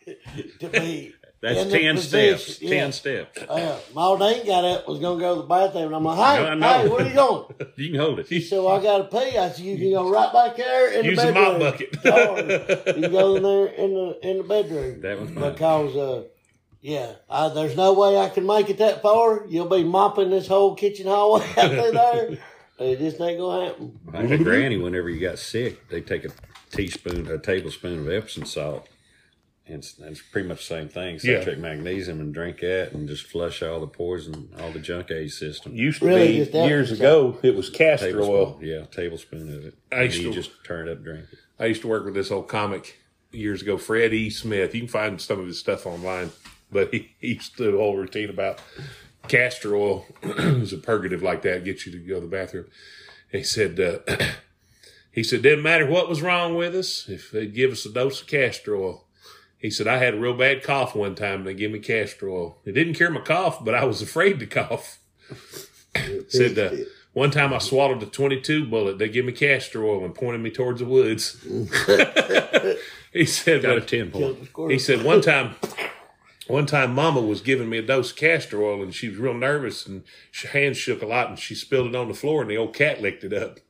be, 0.73 1.15
That's 1.41 1.71
10 1.71 1.99
steps. 1.99 2.61
yeah. 2.63 2.71
10 2.71 2.93
steps. 2.93 3.43
Uh, 3.43 3.79
Maudine 3.93 4.47
got 4.47 4.65
up, 4.65 4.89
was 4.89 4.99
gonna 5.01 5.21
go 5.21 5.35
to 5.37 5.43
the 5.43 5.47
bathroom, 5.49 5.87
and 5.87 5.97
I'm 5.97 6.05
like, 6.05 6.19
No, 6.19 6.47
"Hey, 6.47 6.55
know. 6.59 6.69
hey, 6.83 6.89
where 6.89 7.05
are 7.05 7.09
you 7.09 7.15
going?" 7.15 7.45
You 7.77 7.91
can 7.91 8.01
hold 8.01 8.19
it. 8.21 8.29
She 8.29 8.41
said, 8.41 8.59
well, 8.61 8.77
I 8.77 8.83
got 8.83 8.99
to 8.99 9.05
pee. 9.05 9.37
I 9.39 9.51
said, 9.51 9.65
you 9.65 9.77
can 9.77 9.91
go 9.91 10.11
right 10.17 10.33
back 10.33 10.57
there 10.57 10.93
in 10.99 11.05
Use 11.05 11.19
the 11.19 11.33
bedroom. 11.33 11.61
mop 11.61 11.61
bucket. 11.61 12.97
you 12.97 13.09
go 13.09 13.37
in 13.37 13.43
there 13.43 13.67
in 13.67 13.95
the 13.95 14.19
in 14.29 14.39
the 14.39 14.45
bedroom. 14.45 15.01
That 15.03 15.21
was 15.21 15.31
fine. 15.31 15.53
because, 15.53 15.97
uh, 15.97 16.23
yeah, 16.85 17.15
I, 17.31 17.49
there's 17.49 17.77
no 17.77 17.95
way 17.95 18.19
I 18.19 18.29
can 18.29 18.45
make 18.45 18.69
it 18.69 18.77
that 18.77 19.01
far. 19.01 19.47
You'll 19.49 19.71
be 19.71 19.83
mopping 19.83 20.29
this 20.29 20.47
whole 20.47 20.75
kitchen 20.75 21.07
hallway 21.07 21.47
out 21.57 21.71
through 21.71 21.93
there. 21.93 22.39
It 22.79 22.99
just 22.99 23.19
ain't 23.23 23.39
gonna 23.39 23.67
happen. 23.69 23.99
I 24.13 24.27
had 24.27 24.45
granny, 24.45 24.77
whenever 24.77 25.09
you 25.09 25.19
got 25.19 25.39
sick, 25.39 25.89
they 25.89 26.03
take 26.03 26.27
a 26.27 26.31
teaspoon, 26.71 27.27
a 27.31 27.39
tablespoon 27.39 28.01
of 28.01 28.09
Epsom 28.13 28.45
salt. 28.45 28.87
And 29.67 29.77
it's, 29.77 29.99
it's 29.99 30.21
pretty 30.21 30.47
much 30.47 30.59
the 30.59 30.75
same 30.75 30.89
thing. 30.91 31.15
Yeah. 31.23 31.39
Citric 31.39 31.59
magnesium 31.59 32.21
and 32.21 32.35
drink 32.35 32.61
that 32.61 32.93
and 32.93 33.09
just 33.09 33.29
flush 33.29 33.63
all 33.63 33.81
the 33.81 33.87
poison, 33.87 34.51
all 34.61 34.71
the 34.73 34.79
junk 34.79 35.07
out 35.07 35.13
of 35.13 35.21
your 35.21 35.29
system. 35.31 35.75
Used 35.75 36.01
to 36.01 36.07
Really, 36.09 36.29
be 36.29 36.39
just 36.45 36.53
years 36.53 36.93
ago. 36.93 37.39
It 37.43 37.55
was 37.57 37.71
castor 37.71 38.09
tablespoon. 38.09 38.35
oil. 38.35 38.59
Yeah, 38.61 38.85
tablespoon 38.91 39.55
of 39.55 39.65
it. 39.65 39.75
I 39.91 40.03
and 40.03 40.05
used 40.13 40.19
you 40.19 40.29
to- 40.29 40.35
just 40.35 40.51
turn 40.67 40.87
it 40.87 40.91
up, 40.93 40.97
and 40.99 41.05
drink 41.07 41.27
it. 41.33 41.39
I 41.59 41.65
used 41.65 41.81
to 41.81 41.89
work 41.89 42.05
with 42.05 42.13
this 42.13 42.31
old 42.31 42.47
comic 42.49 42.99
years 43.33 43.63
ago, 43.63 43.79
Fred 43.79 44.13
E. 44.13 44.29
Smith. 44.29 44.75
You 44.75 44.83
can 44.83 44.89
find 44.89 45.19
some 45.19 45.41
of 45.41 45.47
his 45.47 45.59
stuff 45.59 45.87
online, 45.87 46.31
but 46.71 46.93
he, 46.93 47.15
he 47.19 47.35
used 47.35 47.57
to 47.57 47.71
do 47.71 47.77
a 47.77 47.79
whole 47.79 47.97
routine 47.97 48.31
about 48.31 48.61
castor 49.29 49.75
oil. 49.75 50.07
it 50.23 50.61
was 50.61 50.73
a 50.73 50.79
purgative 50.79 51.23
like 51.23 51.43
that, 51.43 51.65
get 51.65 51.87
you 51.87 51.93
to 51.93 51.99
go 51.99 52.17
to 52.17 52.21
the 52.21 52.27
bathroom. 52.27 52.67
He 53.31 53.43
said, 53.43 53.81
uh, 53.81 53.99
he 55.13 55.23
said, 55.23 55.43
didn't 55.43 55.65
matter 55.65 55.87
what 55.87 56.09
was 56.09 56.23
wrong 56.23 56.55
with 56.55 56.75
us, 56.75 57.09
if 57.09 57.31
they'd 57.31 57.55
give 57.55 57.73
us 57.73 57.87
a 57.87 57.93
dose 57.93 58.21
of 58.21 58.27
castor 58.27 58.77
oil. 58.77 59.05
He 59.59 59.71
said, 59.71 59.89
I 59.89 59.97
had 59.97 60.15
a 60.15 60.19
real 60.19 60.37
bad 60.37 60.63
cough 60.63 60.95
one 60.95 61.15
time 61.15 61.39
and 61.39 61.47
they 61.47 61.55
gave 61.55 61.73
me 61.73 61.79
castor 61.79 62.29
oil. 62.29 62.59
It 62.67 62.73
didn't 62.73 62.95
cure 62.95 63.11
my 63.11 63.23
cough, 63.23 63.65
but 63.65 63.75
I 63.75 63.85
was 63.85 64.03
afraid 64.03 64.39
to 64.41 64.47
cough. 64.47 64.99
said, 66.29 66.59
uh, 66.59 66.85
one 67.15 67.31
time 67.31 67.55
I 67.55 67.59
swallowed 67.59 68.03
a 68.03 68.07
22 68.07 68.67
bullet. 68.67 68.99
They 68.99 69.09
gave 69.09 69.25
me 69.25 69.33
castor 69.33 69.85
oil 69.85 70.05
and 70.05 70.15
pointed 70.15 70.43
me 70.43 70.51
towards 70.51 70.81
the 70.81 70.87
woods. 70.87 71.41
he 73.13 73.25
said, 73.25 73.63
Got 73.63 73.79
a 73.79 73.81
10 73.81 74.11
point. 74.11 74.71
he 74.71 74.79
said 74.79 75.03
one 75.03 75.23
time, 75.23 75.55
one 76.47 76.67
time 76.67 76.95
Mama 76.95 77.21
was 77.21 77.41
giving 77.41 77.69
me 77.69 77.79
a 77.79 77.83
dose 77.83 78.11
of 78.11 78.17
castor 78.17 78.63
oil 78.63 78.83
and 78.83 78.95
she 78.95 79.09
was 79.09 79.19
real 79.19 79.35
nervous 79.35 79.87
and 79.87 80.05
her 80.43 80.49
hands 80.51 80.77
shook 80.77 81.03
a 81.03 81.07
lot 81.07 81.29
and 81.29 81.39
she 81.39 81.55
spilled 81.55 81.89
it 81.89 81.97
on 81.97 82.09
the 82.09 82.15
floor 82.15 82.43
and 82.43 82.51
the 82.51 82.57
old 82.57 82.75
cat 82.75 83.01
licked 83.01 83.25
it 83.25 83.33
up. 83.33 83.61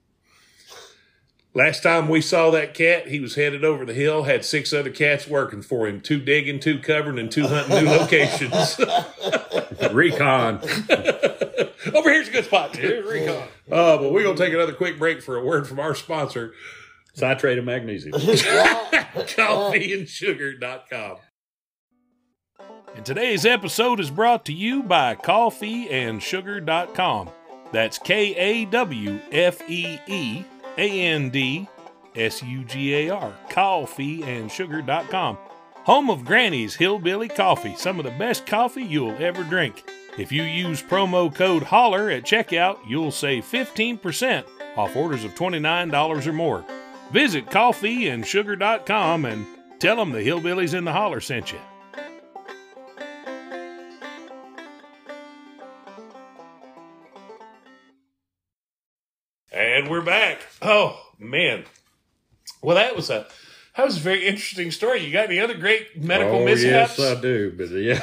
Last 1.57 1.85
time 1.85 2.09
we 2.09 2.21
saw 2.21 2.51
that 2.51 2.75
cat, 2.75 3.07
he 3.07 3.21
was 3.21 3.37
headed 3.37 3.65
over 3.65 3.85
the 3.85 3.95
hill, 3.95 4.25
had 4.25 4.45
six 4.45 4.73
other 4.73 4.91
cats 4.91 5.29
working 5.29 5.63
for 5.63 5.87
him, 5.87 6.01
two 6.01 6.19
digging, 6.19 6.59
two 6.59 6.81
covering, 6.81 7.17
and 7.17 7.31
two 7.31 7.47
hunting 7.47 7.85
new 7.85 7.91
locations. 7.91 8.81
Recon. 9.93 10.57
over 11.95 12.11
here's 12.11 12.27
a 12.27 12.33
good 12.33 12.47
spot. 12.47 12.77
Here's 12.77 13.09
Recon. 13.09 13.47
Uh, 13.71 13.99
but 13.99 14.13
we're 14.13 14.25
going 14.25 14.37
to 14.37 14.45
take 14.45 14.53
another 14.53 14.73
quick 14.73 14.99
break 14.99 15.23
for 15.23 15.37
a 15.37 15.45
word 15.45 15.69
from 15.69 15.79
our 15.79 15.95
sponsor, 15.95 16.55
Citrate 17.15 17.59
of 17.59 17.65
magnesium. 17.65 18.15
kawfeeandsugar.com. 18.19 21.17
And 22.95 23.05
today's 23.05 23.45
episode 23.45 23.99
is 23.99 24.11
brought 24.11 24.45
to 24.47 24.53
you 24.53 24.85
by 24.85 25.17
kawfeeandsugar.com. 25.17 27.31
That's 27.73 27.99
K 27.99 28.37
A 28.37 28.65
W 28.67 29.19
F 29.33 29.69
E 29.69 29.99
E 30.07 30.45
A 30.79 31.01
N 31.01 31.31
D 31.31 31.67
S 32.15 32.41
U 32.43 32.63
G 32.65 32.95
A 32.95 33.11
R. 33.11 33.35
Kawfeeandsugar.com. 33.51 35.39
Home 35.85 36.09
of 36.09 36.25
Granny's 36.25 36.77
Hillbilly 36.77 37.29
Coffee, 37.29 37.75
some 37.77 37.99
of 37.99 38.05
the 38.05 38.13
best 38.13 38.47
coffee 38.47 38.85
you'll 38.85 39.21
ever 39.23 39.43
drink. 39.43 39.83
If 40.17 40.31
you 40.31 40.45
use 40.45 40.81
promo 40.81 41.35
code 41.35 41.65
HOLLER 41.65 42.09
at 42.11 42.23
checkout, 42.23 42.79
you'll 42.87 43.11
save 43.11 43.45
15% 43.45 44.45
off 44.77 44.95
orders 44.97 45.25
of 45.25 45.35
$29 45.35 46.27
or 46.27 46.33
more. 46.33 46.65
Visit 47.11 47.47
kawfeeandsugar.com 47.47 49.25
and 49.25 49.45
tell 49.81 49.97
them 49.97 50.13
the 50.13 50.21
Hillbillies 50.21 50.75
in 50.75 50.85
the 50.85 50.93
Holler 50.93 51.21
sent 51.21 51.51
you. 51.53 51.59
And 59.85 59.91
we're 59.91 60.01
back. 60.01 60.39
Oh 60.63 60.99
man. 61.19 61.65
Well, 62.63 62.77
that 62.77 62.97
was 62.97 63.11
a 63.11 63.27
that 63.77 63.85
was 63.85 63.99
a 63.99 64.01
very 64.01 64.27
interesting 64.27 64.71
story. 64.71 65.05
You 65.05 65.13
got 65.13 65.27
any 65.27 65.41
other 65.41 65.53
great 65.53 66.03
medical 66.03 66.37
oh, 66.37 66.45
mishaps? 66.47 66.99
yes, 66.99 67.19
I 67.19 67.21
do. 67.21 67.53
But 67.55 67.69
yeah. 67.69 67.99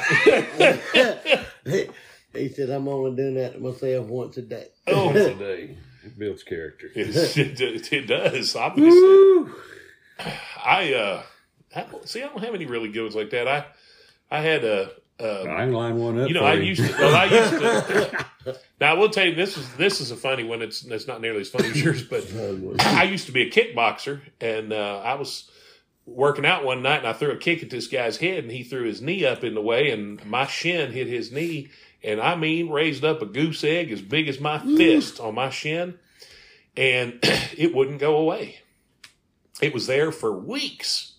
he 2.34 2.48
said, 2.50 2.70
I'm 2.70 2.86
only 2.86 3.16
doing 3.16 3.34
that 3.34 3.54
to 3.54 3.58
myself 3.58 4.06
once 4.06 4.36
a 4.36 4.42
day. 4.42 4.68
oh, 4.86 5.12
Today. 5.12 5.76
It 6.04 6.16
builds 6.16 6.44
character. 6.44 6.88
it, 6.94 7.60
it, 7.60 7.92
it 7.92 8.06
does. 8.06 8.54
Obviously, 8.54 9.52
I 10.64 10.94
uh, 10.94 11.22
I, 11.74 11.86
see. 12.04 12.22
I 12.22 12.28
don't 12.28 12.44
have 12.44 12.54
any 12.54 12.66
really 12.66 12.92
good 12.92 13.02
ones 13.02 13.16
like 13.16 13.30
that. 13.30 13.48
I 13.48 13.64
I 14.30 14.40
had 14.40 14.62
a. 14.62 14.92
Uh, 15.20 15.42
I 15.42 15.64
can 15.64 15.72
line 15.72 15.96
one 15.96 16.18
up. 16.18 16.28
You 16.28 16.34
know, 16.34 16.44
I 16.44 16.54
you. 16.54 16.62
used 16.62 16.84
to. 16.84 16.92
Well, 16.98 17.14
I 17.14 17.24
used 17.26 17.50
to. 17.50 18.26
now 18.80 18.92
I 18.92 18.94
will 18.94 19.10
tell 19.10 19.26
you, 19.26 19.34
this 19.34 19.56
is 19.56 19.72
this 19.74 20.00
is 20.00 20.10
a 20.10 20.16
funny 20.16 20.44
one. 20.44 20.62
It's 20.62 20.84
it's 20.84 21.06
not 21.06 21.20
nearly 21.20 21.42
as 21.42 21.48
funny 21.48 21.68
as 21.68 21.80
yours, 21.80 22.02
but 22.02 22.26
I 22.80 23.04
used 23.04 23.26
to 23.26 23.32
be 23.32 23.42
a 23.42 23.50
kickboxer, 23.50 24.20
and 24.40 24.72
uh, 24.72 25.00
I 25.04 25.14
was 25.14 25.50
working 26.06 26.44
out 26.44 26.64
one 26.64 26.82
night, 26.82 26.98
and 26.98 27.06
I 27.06 27.12
threw 27.12 27.30
a 27.30 27.36
kick 27.36 27.62
at 27.62 27.70
this 27.70 27.86
guy's 27.86 28.16
head, 28.16 28.44
and 28.44 28.52
he 28.52 28.64
threw 28.64 28.84
his 28.84 29.00
knee 29.00 29.24
up 29.24 29.44
in 29.44 29.54
the 29.54 29.62
way, 29.62 29.90
and 29.90 30.24
my 30.26 30.46
shin 30.46 30.92
hit 30.92 31.06
his 31.06 31.30
knee, 31.30 31.68
and 32.02 32.20
I 32.20 32.34
mean 32.34 32.70
raised 32.70 33.04
up 33.04 33.22
a 33.22 33.26
goose 33.26 33.62
egg 33.62 33.92
as 33.92 34.02
big 34.02 34.28
as 34.28 34.40
my 34.40 34.58
fist 34.58 35.20
on 35.20 35.34
my 35.34 35.50
shin, 35.50 35.98
and 36.76 37.18
it 37.22 37.74
wouldn't 37.74 38.00
go 38.00 38.16
away. 38.16 38.58
It 39.60 39.72
was 39.72 39.86
there 39.86 40.10
for 40.10 40.32
weeks, 40.32 41.12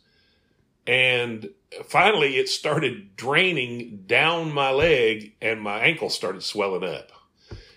and 0.85 1.49
finally 1.85 2.37
it 2.37 2.49
started 2.49 3.15
draining 3.15 4.03
down 4.07 4.51
my 4.53 4.71
leg 4.71 5.35
and 5.41 5.61
my 5.61 5.79
ankle 5.79 6.09
started 6.09 6.43
swelling 6.43 6.83
up. 6.83 7.11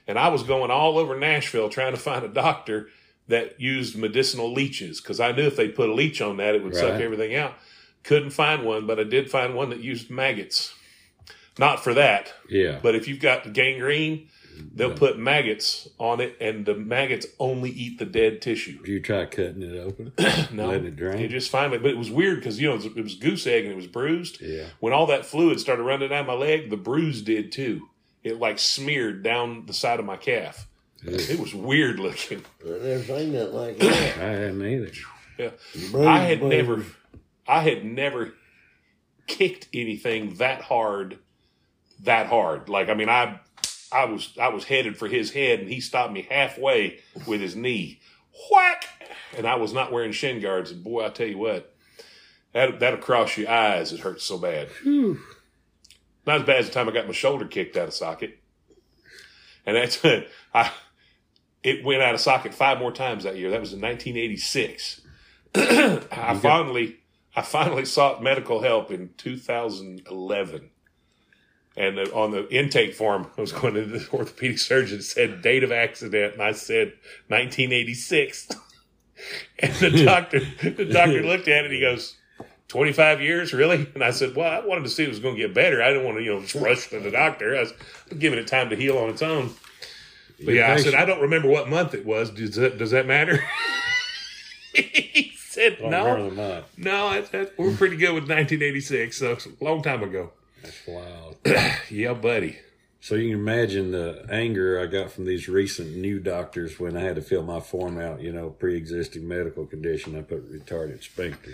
And 0.06 0.18
I 0.18 0.28
was 0.28 0.42
going 0.44 0.70
all 0.70 0.98
over 0.98 1.18
Nashville 1.18 1.68
trying 1.68 1.92
to 1.92 2.00
find 2.00 2.24
a 2.24 2.28
doctor 2.28 2.88
that 3.28 3.60
used 3.60 3.96
medicinal 3.96 4.52
leeches 4.52 5.00
because 5.00 5.18
I 5.18 5.32
knew 5.32 5.42
if 5.46 5.56
they 5.56 5.68
put 5.68 5.88
a 5.88 5.94
leech 5.94 6.20
on 6.20 6.36
that, 6.36 6.54
it 6.54 6.62
would 6.62 6.76
suck 6.76 7.00
everything 7.00 7.34
out. 7.34 7.54
Couldn't 8.04 8.30
find 8.30 8.64
one, 8.64 8.86
but 8.86 9.00
I 9.00 9.04
did 9.04 9.30
find 9.30 9.54
one 9.54 9.70
that 9.70 9.80
used 9.80 10.10
maggots. 10.10 10.72
Not 11.58 11.82
for 11.82 11.92
that, 11.94 12.32
Yeah. 12.48 12.78
but 12.82 12.94
if 12.94 13.08
you've 13.08 13.18
got 13.18 13.52
gangrene, 13.52 14.28
they'll 14.74 14.94
put 14.94 15.18
maggots 15.18 15.88
on 15.98 16.20
it, 16.20 16.36
and 16.40 16.64
the 16.66 16.74
maggots 16.74 17.26
only 17.38 17.70
eat 17.70 17.98
the 17.98 18.04
dead 18.04 18.40
tissue. 18.42 18.82
Do 18.84 18.92
you 18.92 19.00
try 19.00 19.26
cutting 19.26 19.62
it 19.62 19.76
open? 19.78 20.12
No, 20.52 20.68
Letting 20.68 20.86
it 20.86 20.96
drain? 20.96 21.18
It 21.24 21.28
just 21.28 21.50
finally, 21.50 21.78
but 21.78 21.90
it 21.90 21.96
was 21.98 22.10
weird 22.10 22.38
because 22.38 22.60
you 22.60 22.68
know 22.68 22.74
it 22.74 22.76
was, 22.76 22.86
it 22.86 23.02
was 23.02 23.14
goose 23.16 23.46
egg 23.46 23.64
and 23.64 23.72
it 23.72 23.76
was 23.76 23.86
bruised. 23.86 24.40
Yeah. 24.40 24.66
When 24.80 24.92
all 24.92 25.06
that 25.06 25.26
fluid 25.26 25.60
started 25.60 25.82
running 25.82 26.08
down 26.10 26.26
my 26.26 26.34
leg, 26.34 26.70
the 26.70 26.76
bruise 26.76 27.22
did 27.22 27.52
too. 27.52 27.88
It 28.22 28.38
like 28.38 28.58
smeared 28.58 29.22
down 29.22 29.66
the 29.66 29.72
side 29.72 30.00
of 30.00 30.06
my 30.06 30.16
calf. 30.16 30.66
It 31.04 31.38
was 31.38 31.54
weird 31.54 31.98
looking. 32.00 32.42
I 32.64 32.68
never 32.68 33.02
seen 33.04 33.32
that 33.32 33.52
like 33.54 33.78
that. 33.78 33.92
I 34.18 34.30
hadn't 34.30 34.66
either. 34.66 34.90
Yeah. 35.38 35.50
Bruise, 35.92 36.06
I 36.06 36.18
had 36.20 36.40
bruise. 36.40 36.50
never, 36.50 36.84
I 37.46 37.60
had 37.60 37.84
never 37.84 38.32
kicked 39.26 39.68
anything 39.74 40.34
that 40.36 40.62
hard, 40.62 41.18
that 42.02 42.26
hard. 42.26 42.68
Like 42.68 42.88
I 42.88 42.94
mean, 42.94 43.08
I, 43.08 43.38
I 43.92 44.04
was 44.04 44.32
I 44.40 44.48
was 44.48 44.64
headed 44.64 44.96
for 44.96 45.08
his 45.08 45.32
head, 45.32 45.60
and 45.60 45.68
he 45.68 45.80
stopped 45.80 46.12
me 46.12 46.26
halfway 46.28 47.00
with 47.26 47.40
his 47.40 47.56
knee, 47.56 48.00
whack, 48.50 48.84
and 49.36 49.46
I 49.46 49.56
was 49.56 49.72
not 49.72 49.92
wearing 49.92 50.12
shin 50.12 50.40
guards. 50.40 50.70
And 50.70 50.82
boy, 50.82 51.04
I 51.04 51.08
tell 51.10 51.26
you 51.26 51.38
what, 51.38 51.74
that 52.52 52.80
that'll 52.80 52.98
cross 52.98 53.36
your 53.36 53.50
eyes. 53.50 53.92
It 53.92 54.00
hurts 54.00 54.24
so 54.24 54.38
bad. 54.38 54.68
Not 56.26 56.40
as 56.40 56.46
bad 56.46 56.60
as 56.60 56.66
the 56.66 56.72
time 56.72 56.88
I 56.88 56.92
got 56.92 57.06
my 57.06 57.12
shoulder 57.12 57.46
kicked 57.46 57.76
out 57.76 57.88
of 57.88 57.94
socket, 57.94 58.38
and 59.64 59.76
that's 59.76 60.04
I. 60.54 60.72
It 61.62 61.84
went 61.84 62.00
out 62.00 62.14
of 62.14 62.20
socket 62.20 62.54
five 62.54 62.78
more 62.78 62.92
times 62.92 63.24
that 63.24 63.36
year. 63.36 63.50
That 63.50 63.60
was 63.60 63.72
in 63.72 63.80
1986. 63.80 65.00
I 65.56 66.38
finally, 66.40 66.98
I 67.34 67.42
finally 67.42 67.84
sought 67.84 68.22
medical 68.22 68.62
help 68.62 68.92
in 68.92 69.10
2011. 69.16 70.70
And 71.76 71.98
the, 71.98 72.12
on 72.14 72.30
the 72.30 72.48
intake 72.48 72.94
form, 72.94 73.30
I 73.36 73.40
was 73.40 73.52
going 73.52 73.74
to 73.74 73.84
the 73.84 74.08
orthopedic 74.10 74.58
surgeon, 74.58 75.02
said 75.02 75.42
date 75.42 75.62
of 75.62 75.72
accident, 75.72 76.34
and 76.34 76.42
I 76.42 76.52
said 76.52 76.94
1986. 77.28 78.48
and 79.58 79.72
the 79.74 80.04
doctor, 80.04 80.40
the 80.40 80.86
doctor 80.86 81.22
looked 81.24 81.48
at 81.48 81.64
it, 81.64 81.64
and 81.66 81.74
he 81.74 81.80
goes, 81.80 82.16
25 82.68 83.20
years, 83.20 83.52
really? 83.52 83.88
And 83.94 84.02
I 84.02 84.10
said, 84.10 84.34
well, 84.34 84.50
I 84.50 84.66
wanted 84.66 84.84
to 84.84 84.90
see 84.90 85.02
if 85.02 85.08
it 85.08 85.12
was 85.12 85.20
going 85.20 85.36
to 85.36 85.40
get 85.40 85.54
better. 85.54 85.82
I 85.82 85.88
didn't 85.88 86.04
want 86.04 86.18
to, 86.18 86.24
you 86.24 86.34
know, 86.34 86.40
just 86.40 86.54
rush 86.54 86.88
to 86.88 87.00
the 87.00 87.10
doctor. 87.10 87.56
I 87.56 87.60
was 87.60 87.72
giving 88.18 88.38
it 88.38 88.46
time 88.46 88.70
to 88.70 88.76
heal 88.76 88.98
on 88.98 89.10
its 89.10 89.22
own. 89.22 89.50
But 90.44 90.54
yeah, 90.54 90.72
I 90.72 90.76
said, 90.76 90.94
I 90.94 91.04
don't 91.04 91.20
remember 91.20 91.48
what 91.48 91.68
month 91.68 91.94
it 91.94 92.04
was. 92.04 92.30
Does 92.30 92.56
that, 92.56 92.76
does 92.76 92.90
that 92.90 93.06
matter? 93.06 93.42
he 94.74 95.32
said, 95.36 95.78
no. 95.80 95.86
remember 95.86 96.30
the 96.30 96.36
month. 96.36 96.66
No, 96.76 97.10
that's, 97.10 97.30
that's, 97.30 97.56
we're 97.56 97.74
pretty 97.74 97.96
good 97.96 98.12
with 98.12 98.24
1986, 98.24 99.16
so 99.16 99.32
it's 99.32 99.46
a 99.46 99.64
long 99.64 99.82
time 99.82 100.02
ago. 100.02 100.32
That's 100.62 100.86
wild. 100.86 101.25
Yeah, 101.90 102.14
buddy. 102.14 102.58
So 103.00 103.14
you 103.14 103.30
can 103.30 103.38
imagine 103.38 103.92
the 103.92 104.26
anger 104.30 104.80
I 104.80 104.86
got 104.86 105.12
from 105.12 105.26
these 105.26 105.48
recent 105.48 105.94
new 105.96 106.18
doctors 106.18 106.80
when 106.80 106.96
I 106.96 107.00
had 107.02 107.14
to 107.16 107.22
fill 107.22 107.44
my 107.44 107.60
form 107.60 108.00
out, 108.00 108.20
you 108.20 108.32
know, 108.32 108.50
pre-existing 108.50 109.28
medical 109.28 109.64
condition. 109.66 110.16
I 110.18 110.22
put 110.22 110.50
retarded 110.52 111.04
sphincter. 111.04 111.52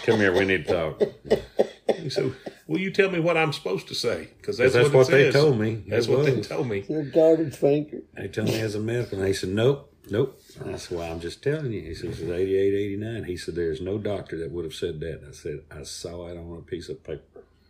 Come 0.04 0.18
here, 0.18 0.32
we 0.32 0.44
need 0.44 0.66
to 0.66 0.72
talk. 0.72 1.02
So, 2.10 2.32
will 2.66 2.80
you 2.80 2.90
tell 2.90 3.10
me 3.10 3.20
what 3.20 3.36
I'm 3.36 3.52
supposed 3.52 3.86
to 3.88 3.94
say? 3.94 4.30
Because 4.38 4.58
that's, 4.58 4.72
That's 4.74 4.88
what, 4.88 4.94
what 4.94 5.08
they 5.08 5.30
says. 5.30 5.34
told 5.34 5.58
me. 5.60 5.84
That's 5.86 6.08
It 6.08 6.16
what 6.16 6.24
they 6.26 6.40
told 6.40 6.68
me. 6.68 6.82
Retarded 6.82 7.54
sphincter. 7.54 8.02
They 8.16 8.28
told 8.28 8.48
me 8.48 8.58
as 8.60 8.74
a 8.74 8.80
medical, 8.80 9.18
and 9.18 9.26
they 9.26 9.32
said, 9.32 9.50
nope, 9.50 9.92
nope. 10.10 10.40
That's 10.64 10.90
why 10.90 11.08
I'm 11.10 11.20
just 11.20 11.42
telling 11.44 11.72
you. 11.72 11.82
He 11.82 11.94
said, 11.94 12.10
it's 12.10 12.20
88, 12.20 12.74
89. 12.74 13.24
He 13.24 13.36
said, 13.36 13.54
there's 13.54 13.80
no 13.80 13.98
doctor 13.98 14.36
that 14.38 14.50
would 14.50 14.64
have 14.64 14.74
said 14.74 14.98
that. 15.00 15.20
And 15.20 15.28
I 15.28 15.32
said, 15.32 15.60
I 15.70 15.82
saw 15.84 16.26
it 16.28 16.36
on 16.36 16.56
a 16.58 16.62
piece 16.62 16.88
of 16.88 17.04
paper. 17.04 17.22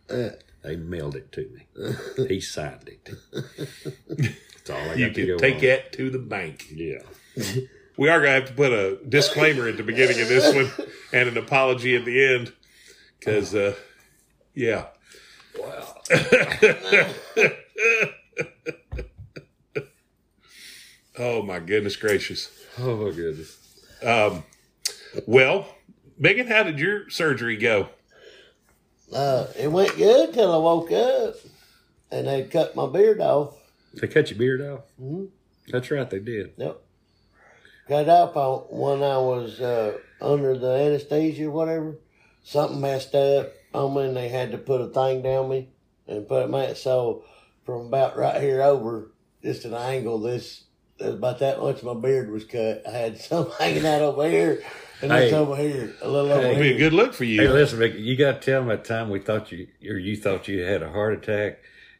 Uh, 0.09 0.29
They 0.63 0.75
mailed 0.75 1.15
it 1.15 1.31
to 1.33 1.49
me. 1.49 2.27
he 2.27 2.41
signed 2.41 2.87
it. 2.89 3.09
That's 4.09 4.69
all 4.69 4.77
I 4.77 4.87
got 4.89 4.97
You 4.97 5.07
to 5.09 5.13
can 5.13 5.27
go 5.27 5.37
take 5.37 5.55
on. 5.55 5.61
that 5.61 5.93
to 5.93 6.09
the 6.09 6.19
bank. 6.19 6.65
Yeah. 6.73 6.99
We 7.97 8.09
are 8.09 8.19
going 8.19 8.33
to 8.33 8.39
have 8.41 8.47
to 8.49 8.53
put 8.53 8.71
a 8.73 8.97
disclaimer 9.07 9.67
at 9.67 9.77
the 9.77 9.83
beginning 9.83 10.19
of 10.21 10.27
this 10.27 10.53
one 10.53 10.87
and 11.13 11.29
an 11.29 11.37
apology 11.37 11.95
at 11.95 12.05
the 12.05 12.35
end. 12.35 12.53
Because, 13.19 13.55
uh, 13.55 13.75
yeah. 14.53 14.87
Wow. 15.59 16.01
Oh, 21.19 21.41
my 21.41 21.59
goodness 21.59 21.95
gracious. 21.95 22.51
Oh, 22.77 22.95
my 22.95 23.11
goodness. 23.11 23.57
Um, 24.03 24.43
well, 25.25 25.67
Megan, 26.17 26.45
how 26.47 26.61
did 26.63 26.79
your 26.79 27.09
surgery 27.09 27.57
go? 27.57 27.89
Uh, 29.13 29.47
it 29.57 29.71
went 29.71 29.95
good 29.97 30.33
till 30.33 30.51
I 30.53 30.57
woke 30.57 30.91
up, 30.91 31.35
and 32.11 32.27
they 32.27 32.43
cut 32.43 32.75
my 32.75 32.87
beard 32.87 33.21
off. 33.21 33.55
They 33.93 34.07
cut 34.07 34.29
your 34.29 34.39
beard 34.39 34.61
off? 34.61 34.81
Mhm. 35.01 35.29
That's 35.69 35.89
right, 35.91 36.09
they 36.09 36.19
did. 36.19 36.53
Yep. 36.57 36.81
Cut 37.87 38.09
off 38.09 38.35
on 38.35 38.59
when 38.69 39.03
I 39.03 39.17
was 39.17 39.59
uh, 39.61 39.97
under 40.21 40.57
the 40.57 40.67
anesthesia 40.71 41.45
or 41.47 41.51
whatever. 41.51 41.95
Something 42.43 42.81
messed 42.81 43.15
up 43.15 43.53
on 43.73 43.95
me, 43.95 44.03
and 44.05 44.15
they 44.17 44.29
had 44.29 44.51
to 44.51 44.57
put 44.57 44.81
a 44.81 44.87
thing 44.87 45.21
down 45.21 45.49
me 45.49 45.69
and 46.07 46.27
put 46.27 46.49
it 46.49 46.53
in. 46.69 46.75
So 46.75 47.23
from 47.65 47.87
about 47.87 48.17
right 48.17 48.41
here 48.41 48.61
over, 48.61 49.11
just 49.43 49.65
an 49.65 49.73
angle, 49.73 50.19
this 50.19 50.63
about 50.99 51.39
that 51.39 51.59
much 51.59 51.83
my 51.83 51.93
beard 51.93 52.29
was 52.31 52.43
cut. 52.45 52.83
I 52.87 52.91
had 52.91 53.17
some 53.21 53.51
hanging 53.59 53.85
out 53.85 54.01
over 54.01 54.29
here, 54.29 54.63
and 55.01 55.11
this 55.11 55.31
Hey. 55.31 55.37
over 55.37 55.55
here, 55.55 55.93
a 56.01 56.07
little 56.09 56.31
over 56.31 56.45
It'd 56.47 56.59
be 56.59 56.73
a 56.73 56.77
good 56.77 56.93
look 56.93 57.13
for 57.13 57.23
you. 57.23 57.41
Hey, 57.41 57.47
listen, 57.49 57.79
Vic, 57.79 57.93
you 57.97 58.15
got 58.15 58.41
to 58.41 58.45
tell 58.51 58.61
them 58.61 58.69
that 58.69 58.85
time 58.85 59.09
we 59.09 59.19
thought 59.19 59.51
you, 59.51 59.67
or 59.89 59.97
you 59.97 60.15
thought 60.17 60.47
you 60.47 60.61
had 60.63 60.81
a 60.81 60.89
heart 60.89 61.13
attack, 61.13 61.59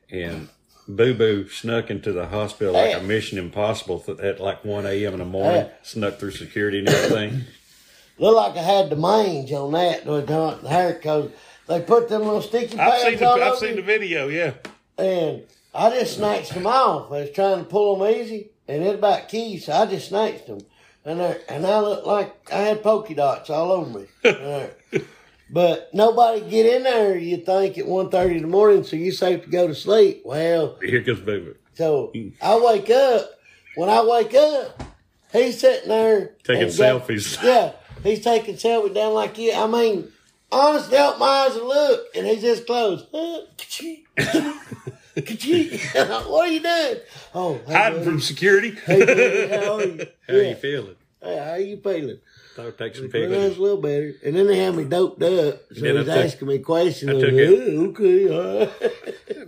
and 0.10 0.50
Boo 0.88 1.14
Boo 1.14 1.48
snuck 1.50 1.90
into 1.90 2.12
the 2.14 2.28
hospital 2.28 2.74
like 2.74 2.96
a 2.96 3.02
Mission 3.04 3.38
Impossible 3.38 4.00
th- 4.00 4.20
at 4.20 4.40
like 4.40 4.64
1 4.64 4.86
a.m. 4.86 5.14
in 5.14 5.20
the 5.20 5.26
morning, 5.26 5.64
Hey. 5.64 5.72
snuck 5.84 6.18
through 6.20 6.32
security 6.32 6.80
and 6.80 6.90
everything. 6.90 7.44
Looked 8.20 8.36
like 8.38 8.56
I 8.58 8.62
had 8.64 8.90
the 8.90 8.96
mange 8.96 9.52
on 9.52 9.74
that 9.74 10.06
with 10.06 10.26
the 10.28 10.70
hair 10.70 10.94
because 10.94 11.30
they 11.68 11.82
put 11.82 12.10
them 12.10 12.22
little 12.24 12.42
sticky 12.42 12.80
I've 12.80 12.92
pads 12.94 13.04
seen 13.04 13.18
the 13.20 13.28
all 13.30 13.44
I've 13.44 13.58
seen 13.60 13.76
the 13.76 13.82
video. 13.84 14.28
Yeah, 14.28 14.54
And 14.98 15.44
I 15.76 15.92
just 15.92 16.16
snatched 16.18 16.54
them 16.56 16.66
off. 16.66 17.12
I 17.12 17.20
was 17.22 17.32
trying 17.32 17.60
to 17.60 17.66
pull 17.66 17.98
them 17.98 18.16
easy, 18.16 18.50
and 18.68 18.82
it 18.84 18.96
about 18.96 19.30
keys, 19.30 19.66
so 19.66 19.74
I 19.74 19.86
just 19.86 20.08
snatched 20.10 20.48
them. 20.48 20.62
And 21.08 21.22
I, 21.22 21.38
and 21.48 21.66
I 21.66 21.80
looked 21.80 22.06
like 22.06 22.52
I 22.54 22.58
had 22.58 22.84
polka 22.84 23.16
dots 23.16 23.50
all 23.50 23.72
over 23.72 24.00
me. 24.00 24.06
But 25.50 25.94
nobody 25.94 26.42
get 26.42 26.66
in 26.66 26.84
there, 26.84 27.18
you 27.18 27.38
think, 27.38 27.78
at 27.78 27.86
1.30 27.86 28.36
in 28.36 28.42
the 28.42 28.48
morning, 28.50 28.84
so 28.84 28.98
you 28.98 29.14
safe 29.14 29.44
to 29.46 29.50
go 29.50 29.66
to 29.66 29.74
sleep. 29.74 30.24
Well, 30.26 30.78
Here 30.82 31.02
comes 31.02 31.22
Boo. 31.22 31.56
so 31.74 32.12
I 32.42 32.60
wake 32.60 32.90
up. 32.90 33.30
When 33.76 33.88
I 33.88 34.04
wake 34.04 34.34
up, 34.36 34.84
he's 35.32 35.58
sitting 35.62 35.88
there. 35.88 36.36
Taking 36.44 36.68
got- 36.68 36.72
selfies. 37.08 37.42
Yeah, 37.44 37.72
he's 38.04 38.22
taking 38.26 38.56
selfies 38.56 38.94
down 38.94 39.14
like 39.14 39.38
you. 39.38 39.54
I 39.54 39.68
mean, 39.68 40.12
honestly, 40.52 40.98
out 40.98 41.18
my 41.18 41.26
eyes 41.26 41.56
and 41.56 41.66
look, 41.66 42.06
and 42.14 42.28
he's 42.28 42.42
just 42.42 42.66
closed. 42.68 43.06
Ka-chee, 45.26 45.78
ka-chee. 45.94 46.30
what 46.30 46.48
are 46.48 46.52
you 46.52 46.60
doing? 46.62 46.96
Oh, 47.34 47.60
hey, 47.68 47.74
hiding 47.74 48.00
buddy. 48.00 48.06
from 48.12 48.20
security. 48.22 48.72
Hey, 48.86 49.06
buddy, 49.06 49.48
how 49.48 49.76
are 49.78 49.84
you? 49.86 50.08
How 50.28 50.34
yeah. 50.36 50.50
you 50.50 50.56
feeling? 50.56 50.96
Hey, 51.22 51.38
how 51.44 51.56
you 51.56 51.78
feeling? 51.78 52.20
Thought 52.56 52.78
take 52.78 52.96
some 52.96 53.10
pictures. 53.10 53.58
a 53.58 53.62
little 53.62 53.82
better. 53.82 54.14
And 54.24 54.36
then 54.36 54.46
they 54.48 54.58
had 54.58 54.76
me 54.76 54.84
doped 54.86 55.22
up, 55.24 55.30
so 55.74 55.86
I 55.86 55.92
he's 55.94 56.06
took- 56.06 56.08
asking 56.10 56.48
me 56.48 56.60
questions. 56.60 57.10
I 57.10 57.14
took 57.14 57.24
like, 57.24 57.34
it. 57.34 57.78
"Oh, 57.78 57.86
okay, 57.88 58.26
right. 58.28 58.94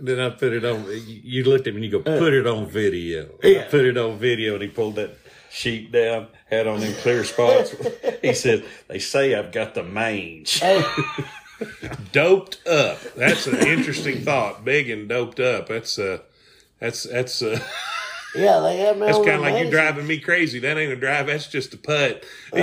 Then 0.02 0.18
I 0.20 0.30
put 0.30 0.52
it 0.52 0.64
on. 0.64 0.84
You 0.86 1.20
you 1.22 1.44
looked 1.44 1.66
at 1.66 1.74
me 1.74 1.82
and 1.82 1.92
you 1.92 1.98
go, 2.00 2.18
put 2.18 2.32
it 2.32 2.46
on 2.46 2.66
video. 2.66 3.24
Uh, 3.44 3.48
Yeah. 3.48 3.60
I 3.60 3.62
put 3.64 3.84
it 3.84 3.96
on 3.98 4.18
video, 4.18 4.54
and 4.54 4.62
he 4.62 4.68
pulled 4.68 4.96
that 4.96 5.10
sheet 5.50 5.92
down, 5.92 6.28
had 6.46 6.66
on 6.66 6.80
them 6.80 6.94
clear 6.94 7.22
spots. 7.24 7.74
he 8.22 8.32
said, 8.32 8.64
"They 8.88 8.98
say 8.98 9.34
I've 9.34 9.52
got 9.52 9.74
the 9.74 9.82
mange." 9.82 10.58
Hey, 10.60 10.82
doped 12.12 12.66
up. 12.66 13.00
That's 13.16 13.46
an 13.46 13.66
interesting 13.66 14.22
thought. 14.22 14.64
Big 14.64 14.90
and 14.90 15.08
doped 15.08 15.40
up. 15.40 15.68
That's 15.68 15.98
uh, 15.98 16.18
that's 16.78 17.04
that's 17.04 17.42
uh, 17.42 17.60
yeah, 18.34 18.60
they 18.60 18.76
had 18.78 18.98
me 18.98 19.06
that's 19.06 19.18
kind 19.18 19.30
of 19.30 19.40
like 19.40 19.52
you 19.52 19.64
medicine. 19.64 19.70
driving 19.70 20.06
me 20.06 20.18
crazy. 20.18 20.58
That 20.60 20.78
ain't 20.78 20.92
a 20.92 20.96
drive. 20.96 21.26
That's 21.26 21.48
just 21.48 21.74
a 21.74 21.76
putt. 21.76 22.24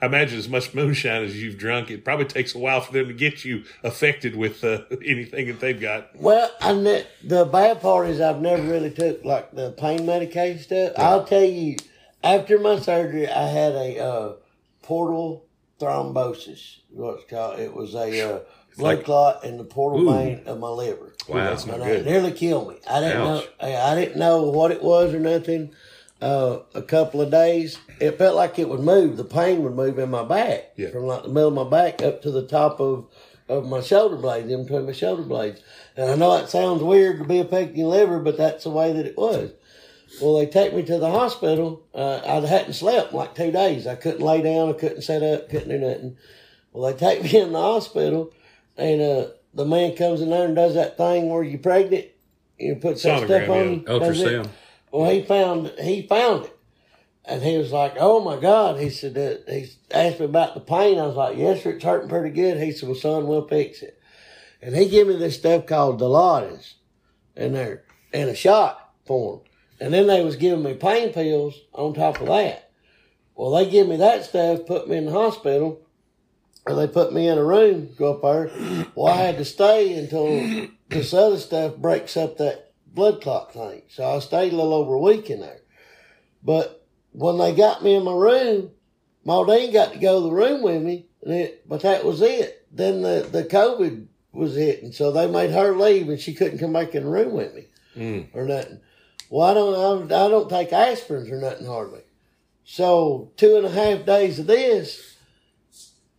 I 0.00 0.06
imagine 0.06 0.38
as 0.38 0.48
much 0.48 0.74
moonshine 0.74 1.24
as 1.24 1.42
you've 1.42 1.58
drunk, 1.58 1.90
it 1.90 2.04
probably 2.04 2.26
takes 2.26 2.54
a 2.54 2.58
while 2.58 2.80
for 2.80 2.92
them 2.92 3.08
to 3.08 3.12
get 3.12 3.44
you 3.44 3.64
affected 3.82 4.36
with 4.36 4.62
uh, 4.62 4.82
anything 5.04 5.48
that 5.48 5.58
they've 5.58 5.80
got. 5.80 6.14
Well, 6.14 6.50
and 6.60 6.86
the, 6.86 7.06
the 7.24 7.44
bad 7.44 7.80
part 7.80 8.08
is 8.08 8.20
I've 8.20 8.40
never 8.40 8.62
really 8.62 8.90
took 8.90 9.24
like 9.24 9.50
the 9.52 9.72
pain 9.72 10.06
medication 10.06 10.62
stuff. 10.62 10.92
I'll 10.96 11.24
tell 11.24 11.42
you, 11.42 11.76
after 12.22 12.60
my 12.60 12.78
surgery, 12.78 13.28
I 13.28 13.48
had 13.48 13.72
a 13.72 13.98
uh, 13.98 14.32
portal 14.88 15.44
thrombosis. 15.78 16.78
What's 16.90 17.24
called? 17.30 17.58
It 17.60 17.74
was 17.74 17.94
a 17.94 18.36
uh, 18.36 18.40
blood 18.78 18.96
like- 18.96 19.04
clot 19.04 19.44
in 19.44 19.58
the 19.58 19.64
portal 19.64 20.00
Ooh. 20.08 20.12
vein 20.12 20.42
of 20.46 20.58
my 20.58 20.68
liver. 20.70 21.14
Wow, 21.28 21.44
that's 21.44 21.66
not 21.66 21.78
good. 21.78 22.00
It 22.00 22.06
nearly 22.06 22.32
killed 22.32 22.68
me. 22.70 22.76
I 22.88 23.00
didn't 23.00 23.20
Ouch. 23.20 23.44
know. 23.44 23.48
I 23.60 23.76
I 23.76 23.94
didn't 23.94 24.18
know 24.18 24.44
what 24.44 24.70
it 24.70 24.82
was 24.82 25.12
or 25.12 25.20
nothing. 25.20 25.72
Uh, 26.22 26.60
a 26.74 26.82
couple 26.82 27.20
of 27.20 27.30
days, 27.30 27.78
it 28.00 28.18
felt 28.18 28.34
like 28.34 28.58
it 28.58 28.68
would 28.68 28.80
move. 28.80 29.16
The 29.18 29.24
pain 29.24 29.62
would 29.62 29.74
move 29.76 29.98
in 30.00 30.10
my 30.10 30.24
back 30.24 30.72
Yeah. 30.76 30.88
from 30.90 31.04
like 31.06 31.22
the 31.22 31.28
middle 31.28 31.56
of 31.56 31.70
my 31.70 31.70
back 31.78 32.02
up 32.02 32.22
to 32.22 32.30
the 32.30 32.46
top 32.46 32.80
of 32.80 33.06
of 33.48 33.66
my 33.66 33.80
shoulder 33.80 34.16
blades, 34.16 34.50
in 34.50 34.62
between 34.64 34.86
my 34.86 34.92
shoulder 34.92 35.22
blades. 35.22 35.60
And 35.96 36.10
I 36.10 36.14
know 36.16 36.36
it 36.36 36.48
sounds 36.48 36.82
weird 36.82 37.18
to 37.18 37.24
be 37.24 37.38
affecting 37.38 37.76
your 37.78 37.88
liver, 37.88 38.18
but 38.20 38.36
that's 38.38 38.64
the 38.64 38.70
way 38.70 38.92
that 38.92 39.06
it 39.06 39.16
was. 39.18 39.52
Well, 40.20 40.38
they 40.38 40.46
take 40.46 40.74
me 40.74 40.82
to 40.84 40.98
the 40.98 41.10
hospital. 41.10 41.82
Uh, 41.94 42.20
I 42.24 42.46
hadn't 42.46 42.74
slept 42.74 43.12
in 43.12 43.18
like 43.18 43.34
two 43.34 43.50
days. 43.50 43.86
I 43.86 43.94
couldn't 43.94 44.24
lay 44.24 44.42
down. 44.42 44.70
I 44.70 44.72
couldn't 44.72 45.02
sit 45.02 45.22
up. 45.22 45.48
Couldn't 45.48 45.68
do 45.68 45.78
nothing. 45.78 46.16
Well, 46.72 46.92
they 46.92 46.98
take 46.98 47.22
me 47.32 47.40
in 47.40 47.52
the 47.52 47.60
hospital, 47.60 48.32
and 48.76 49.00
uh, 49.00 49.28
the 49.54 49.64
man 49.64 49.96
comes 49.96 50.20
in 50.20 50.30
there 50.30 50.46
and 50.46 50.56
does 50.56 50.74
that 50.74 50.96
thing 50.96 51.28
where 51.28 51.42
you're 51.42 51.58
pregnant. 51.58 52.06
You 52.58 52.74
put 52.76 53.00
that 53.02 53.26
stuff 53.26 53.48
on 53.48 53.80
yeah. 53.80 53.88
Ultrasound. 53.88 54.48
Well, 54.90 55.10
he 55.10 55.22
found 55.22 55.72
he 55.78 56.02
found 56.02 56.46
it, 56.46 56.58
and 57.24 57.42
he 57.42 57.56
was 57.58 57.72
like, 57.72 57.94
"Oh 57.98 58.20
my 58.20 58.40
God!" 58.40 58.80
He 58.80 58.90
said 58.90 59.14
that 59.14 59.44
he 59.48 59.66
asked 59.90 60.18
me 60.18 60.26
about 60.26 60.54
the 60.54 60.60
pain. 60.60 60.98
I 60.98 61.06
was 61.06 61.16
like, 61.16 61.36
"Yes, 61.36 61.62
sir, 61.62 61.70
it's 61.70 61.84
hurting 61.84 62.08
pretty 62.08 62.30
good." 62.30 62.58
He 62.58 62.72
said, 62.72 62.88
"Well, 62.88 62.98
son, 62.98 63.26
we'll 63.26 63.46
fix 63.46 63.82
it." 63.82 64.00
And 64.60 64.74
he 64.74 64.88
gave 64.88 65.06
me 65.06 65.16
this 65.16 65.36
stuff 65.36 65.66
called 65.66 66.00
Dilaudid 66.00 66.74
in 67.36 67.52
there 67.52 67.84
in 68.12 68.28
a 68.28 68.34
shot 68.34 68.92
form, 69.06 69.40
and 69.80 69.92
then 69.92 70.06
they 70.06 70.22
was 70.24 70.36
giving 70.36 70.62
me 70.64 70.74
pain 70.74 71.12
pills 71.12 71.54
on 71.72 71.94
top 71.94 72.20
of 72.20 72.26
that. 72.28 72.70
Well, 73.34 73.50
they 73.52 73.70
give 73.70 73.86
me 73.88 73.96
that 73.96 74.24
stuff, 74.24 74.66
put 74.66 74.88
me 74.88 74.96
in 74.96 75.06
the 75.06 75.12
hospital, 75.12 75.80
and 76.66 76.76
they 76.76 76.88
put 76.88 77.12
me 77.12 77.28
in 77.28 77.38
a 77.38 77.44
room, 77.44 77.90
go 77.96 78.14
up 78.14 78.22
there. 78.22 78.86
Well, 78.94 79.12
I 79.12 79.16
had 79.22 79.38
to 79.38 79.44
stay 79.44 79.94
until 79.94 80.68
this 80.88 81.14
other 81.14 81.38
stuff 81.38 81.76
breaks 81.76 82.16
up 82.16 82.38
that 82.38 82.72
blood 82.86 83.20
clot 83.22 83.52
thing. 83.52 83.82
So 83.88 84.04
I 84.04 84.18
stayed 84.18 84.52
a 84.52 84.56
little 84.56 84.74
over 84.74 84.94
a 84.94 84.98
week 85.00 85.30
in 85.30 85.40
there. 85.40 85.60
But 86.42 86.84
when 87.12 87.38
they 87.38 87.54
got 87.54 87.82
me 87.84 87.94
in 87.94 88.04
my 88.04 88.12
room, 88.12 88.70
Maudine 89.24 89.72
got 89.72 89.92
to 89.92 89.98
go 89.98 90.20
to 90.20 90.26
the 90.28 90.34
room 90.34 90.62
with 90.62 90.82
me, 90.82 91.06
and 91.22 91.32
it, 91.34 91.68
but 91.68 91.82
that 91.82 92.04
was 92.04 92.20
it. 92.22 92.66
Then 92.72 93.02
the, 93.02 93.28
the 93.30 93.44
COVID 93.44 94.06
was 94.32 94.56
hitting, 94.56 94.92
so 94.92 95.10
they 95.12 95.26
made 95.26 95.50
her 95.50 95.74
leave, 95.76 96.08
and 96.08 96.20
she 96.20 96.34
couldn't 96.34 96.58
come 96.58 96.72
back 96.72 96.94
in 96.94 97.04
the 97.04 97.10
room 97.10 97.32
with 97.32 97.54
me 97.54 97.66
Mm. 97.96 98.26
or 98.34 98.44
nothing. 98.46 98.80
Well, 99.30 99.50
I 99.50 99.54
don't, 99.54 100.12
I, 100.12 100.28
don't 100.28 100.48
take 100.48 100.70
aspirins 100.70 101.30
or 101.30 101.40
nothing 101.40 101.66
hardly. 101.66 102.00
So 102.64 103.32
two 103.36 103.56
and 103.56 103.66
a 103.66 103.70
half 103.70 104.06
days 104.06 104.38
of 104.38 104.46
this, 104.46 105.16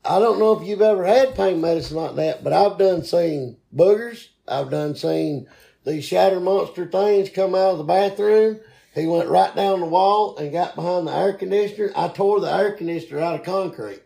I 0.06 0.20
don't 0.20 0.40
know 0.40 0.60
if 0.60 0.68
you've 0.68 0.82
ever 0.82 1.06
had 1.06 1.36
pain 1.36 1.62
medicine 1.62 1.98
like 1.98 2.16
that, 2.16 2.44
but 2.44 2.54
I've 2.54 2.78
done 2.78 3.04
seen 3.04 3.58
boogers. 3.76 4.28
I've 4.48 4.72
done 4.72 4.96
seen 4.96 5.48
these 5.86 6.06
shatter 6.06 6.40
monster 6.40 6.86
things 6.86 7.30
come 7.30 7.56
out 7.56 7.72
of 7.72 7.78
the 7.80 7.84
bathroom. 7.84 8.60
He 8.94 9.06
went 9.06 9.30
right 9.30 9.56
down 9.56 9.80
the 9.80 9.86
wall 9.86 10.38
and 10.38 10.52
got 10.52 10.76
behind 10.76 11.08
the 11.08 11.16
air 11.16 11.34
conditioner. 11.34 11.92
I 11.96 12.08
tore 12.10 12.40
the 12.40 12.52
air 12.52 12.74
conditioner 12.74 13.20
out 13.20 13.40
of 13.40 13.46
concrete. 13.46 14.02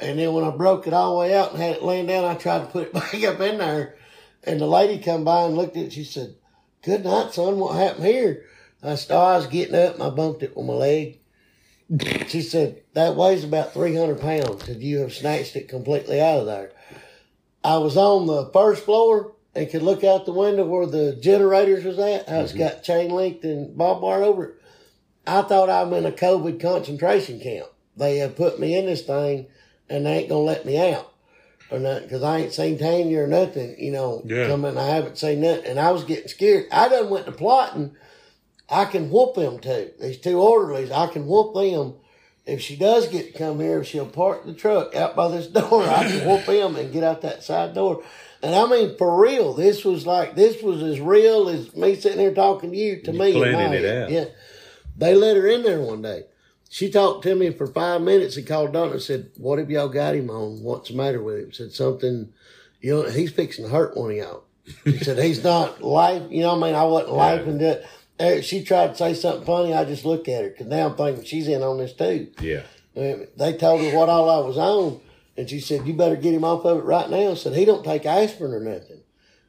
And 0.00 0.18
then 0.18 0.32
when 0.32 0.44
I 0.44 0.50
broke 0.50 0.86
it 0.86 0.92
all 0.92 1.14
the 1.14 1.20
way 1.20 1.34
out 1.34 1.52
and 1.52 1.60
had 1.60 1.76
it 1.76 1.82
laying 1.82 2.06
down, 2.06 2.24
I 2.24 2.34
tried 2.34 2.60
to 2.60 2.66
put 2.66 2.88
it 2.88 2.92
back 2.92 3.14
up 3.24 3.40
in 3.40 3.58
there. 3.58 3.96
And 4.44 4.60
the 4.60 4.66
lady 4.66 5.02
come 5.02 5.24
by 5.24 5.42
and 5.42 5.56
looked 5.56 5.76
at 5.76 5.84
it. 5.84 5.92
She 5.92 6.04
said, 6.04 6.34
"Good 6.82 7.04
night, 7.04 7.32
son. 7.32 7.58
What 7.58 7.76
happened 7.76 8.06
here?" 8.06 8.44
I 8.82 8.94
said, 8.94 9.14
"Oh, 9.14 9.20
I 9.20 9.36
was 9.36 9.46
getting 9.46 9.74
up 9.74 9.94
and 9.94 10.02
I 10.02 10.10
bumped 10.10 10.42
it 10.42 10.56
with 10.56 10.66
my 10.66 10.74
leg." 10.74 11.18
she 12.28 12.42
said, 12.42 12.82
"That 12.94 13.16
weighs 13.16 13.44
about 13.44 13.72
three 13.72 13.96
hundred 13.96 14.20
pounds. 14.20 14.62
Could 14.62 14.82
you 14.82 14.98
have 14.98 15.12
snatched 15.12 15.56
it 15.56 15.68
completely 15.68 16.20
out 16.20 16.40
of 16.40 16.46
there?" 16.46 16.72
I 17.64 17.78
was 17.78 17.96
on 17.96 18.26
the 18.26 18.46
first 18.46 18.84
floor 18.84 19.32
and 19.54 19.68
could 19.68 19.82
look 19.82 20.04
out 20.04 20.24
the 20.24 20.32
window 20.32 20.64
where 20.64 20.86
the 20.86 21.16
generators 21.16 21.84
was 21.84 21.98
at. 21.98 22.28
How 22.28 22.40
it's 22.40 22.52
mm-hmm. 22.52 22.60
got 22.60 22.82
chain 22.82 23.10
linked 23.10 23.44
and 23.44 23.76
barbed 23.76 24.02
wire 24.02 24.22
over 24.22 24.44
it. 24.44 24.54
I 25.26 25.42
thought 25.42 25.68
I'm 25.68 25.92
in 25.92 26.06
a 26.06 26.12
COVID 26.12 26.60
concentration 26.60 27.40
camp. 27.40 27.66
They 27.96 28.18
have 28.18 28.36
put 28.36 28.60
me 28.60 28.76
in 28.76 28.86
this 28.86 29.02
thing 29.02 29.48
and 29.90 30.06
they 30.06 30.18
ain't 30.18 30.28
gonna 30.28 30.40
let 30.40 30.64
me 30.64 30.78
out 30.92 31.12
or 31.70 31.78
nothing 31.78 32.04
because 32.04 32.22
I 32.22 32.38
ain't 32.38 32.52
seen 32.52 32.78
Tanya 32.78 33.20
or 33.22 33.26
nothing. 33.26 33.76
You 33.78 33.92
know, 33.92 34.22
Yeah. 34.24 34.46
coming. 34.48 34.76
I 34.78 34.86
haven't 34.86 35.18
seen 35.18 35.40
nothing, 35.40 35.66
and 35.66 35.78
I 35.80 35.90
was 35.92 36.04
getting 36.04 36.28
scared. 36.28 36.66
I 36.72 36.88
done 36.88 37.10
went 37.10 37.26
to 37.26 37.32
plotting. 37.32 37.92
I 38.70 38.84
can 38.84 39.10
whoop 39.10 39.34
them 39.34 39.58
too. 39.58 39.90
These 40.00 40.18
two 40.18 40.40
orderlies, 40.40 40.90
I 40.90 41.06
can 41.06 41.26
whoop 41.26 41.54
them. 41.54 41.94
If 42.46 42.60
she 42.62 42.76
does 42.76 43.08
get 43.08 43.32
to 43.32 43.38
come 43.38 43.60
here, 43.60 43.80
if 43.80 43.86
she'll 43.86 44.06
park 44.06 44.46
the 44.46 44.54
truck 44.54 44.94
out 44.94 45.14
by 45.16 45.28
this 45.28 45.46
door, 45.48 45.82
I 45.84 46.04
can 46.08 46.26
whoop 46.28 46.46
them 46.46 46.76
and 46.76 46.92
get 46.92 47.04
out 47.04 47.20
that 47.22 47.42
side 47.42 47.74
door. 47.74 48.02
And 48.42 48.54
I 48.54 48.66
mean, 48.68 48.96
for 48.96 49.20
real, 49.20 49.52
this 49.52 49.84
was 49.84 50.06
like, 50.06 50.34
this 50.36 50.62
was 50.62 50.82
as 50.82 51.00
real 51.00 51.48
as 51.48 51.74
me 51.74 51.94
sitting 51.96 52.20
here 52.20 52.32
talking 52.32 52.70
to 52.70 52.76
you 52.76 53.02
to 53.02 53.12
You 53.12 53.18
me. 53.18 53.32
planning 53.32 53.84
it 53.84 53.84
out. 53.84 54.10
Yeah. 54.10 54.24
They 54.96 55.14
let 55.14 55.36
her 55.36 55.46
in 55.46 55.62
there 55.62 55.80
one 55.80 56.02
day. 56.02 56.24
She 56.68 56.90
talked 56.90 57.22
to 57.22 57.34
me 57.34 57.50
for 57.50 57.66
five 57.66 58.02
minutes 58.02 58.36
and 58.36 58.46
called 58.46 58.72
Donna 58.72 58.92
and 58.92 59.02
said, 59.02 59.30
What 59.36 59.58
have 59.58 59.70
y'all 59.70 59.88
got 59.88 60.14
him 60.14 60.30
on? 60.30 60.62
What's 60.62 60.90
the 60.90 60.96
matter 60.96 61.22
with 61.22 61.38
him? 61.38 61.52
Said 61.52 61.72
something, 61.72 62.32
you 62.80 62.92
know, 62.94 63.08
he's 63.08 63.32
fixing 63.32 63.64
to 63.64 63.70
hurt 63.70 63.96
one 63.96 64.10
of 64.10 64.16
y'all. 64.16 64.44
She 64.84 64.98
said, 64.98 65.18
He's 65.24 65.42
not 65.42 65.82
life, 65.82 66.22
you 66.30 66.42
know 66.42 66.54
what 66.54 66.64
I 66.64 66.66
mean? 66.66 66.74
I 66.74 66.84
wasn't 66.84 67.14
laughing. 67.14 67.58
To, 67.60 67.82
uh, 68.20 68.40
she 68.42 68.62
tried 68.64 68.88
to 68.88 68.96
say 68.96 69.14
something 69.14 69.46
funny. 69.46 69.72
I 69.72 69.84
just 69.84 70.04
looked 70.04 70.28
at 70.28 70.42
her 70.42 70.50
because 70.50 70.66
now 70.66 70.88
I'm 70.88 70.96
thinking 70.96 71.24
she's 71.24 71.48
in 71.48 71.62
on 71.62 71.78
this 71.78 71.94
too. 71.94 72.28
Yeah. 72.40 72.62
Uh, 72.96 73.24
They 73.36 73.56
told 73.56 73.80
her 73.80 73.96
what 73.96 74.08
all 74.08 74.28
I 74.28 74.46
was 74.46 74.58
on, 74.58 75.00
and 75.36 75.48
she 75.48 75.60
said, 75.60 75.86
"You 75.86 75.94
better 75.94 76.16
get 76.16 76.34
him 76.34 76.44
off 76.44 76.64
of 76.64 76.78
it 76.78 76.84
right 76.84 77.08
now." 77.08 77.34
Said 77.34 77.54
he 77.54 77.64
don't 77.64 77.84
take 77.84 78.04
aspirin 78.04 78.52
or 78.52 78.60
nothing. 78.60 79.02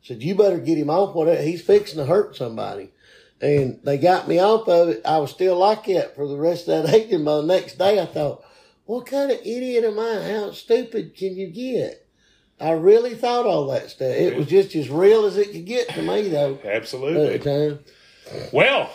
Said 0.04 0.22
you 0.24 0.36
better 0.36 0.60
get 0.60 0.78
him 0.78 0.90
off 0.90 1.16
whatever 1.16 1.42
he's 1.42 1.62
fixing 1.62 1.98
to 1.98 2.06
hurt 2.06 2.36
somebody. 2.36 2.92
And 3.41 3.80
they 3.84 3.97
got 3.97 4.28
me 4.28 4.39
off 4.39 4.67
of 4.67 4.89
it. 4.89 5.02
I 5.06 5.17
was 5.19 5.32
still 5.32 5.58
like 5.58 5.86
that 5.86 6.15
for 6.15 6.28
the 6.28 6.36
rest 6.38 6.67
of 6.67 6.84
that 6.86 6.95
evening. 6.99 7.23
By 7.23 7.38
the 7.38 7.43
next 7.43 7.78
day, 7.78 7.99
I 7.99 8.06
thought, 8.06 8.43
"What 8.86 9.06
kind 9.06 9.32
of 9.32 9.39
idiot 9.39 9.86
am 9.86 9.97
I? 9.99 10.21
How 10.30 10.52
stupid 10.52 11.15
can 11.15 11.36
you 11.38 11.47
get?" 11.47 12.06
I 12.62 12.71
really 12.71 13.15
thought 13.15 13.45
all 13.45 13.67
that 13.67 13.89
stuff. 13.89 14.13
It 14.13 14.36
was 14.36 14.47
just 14.47 14.75
as 14.75 14.89
real 14.89 15.23
as 15.25 15.38
it 15.38 15.54
could 15.54 15.65
get 15.65 15.88
to 15.89 16.02
me, 16.02 16.28
though. 16.28 16.56
At 16.56 16.62
the 16.63 16.75
Absolutely. 16.75 17.39
time, 17.39 17.80
Well, 18.52 18.89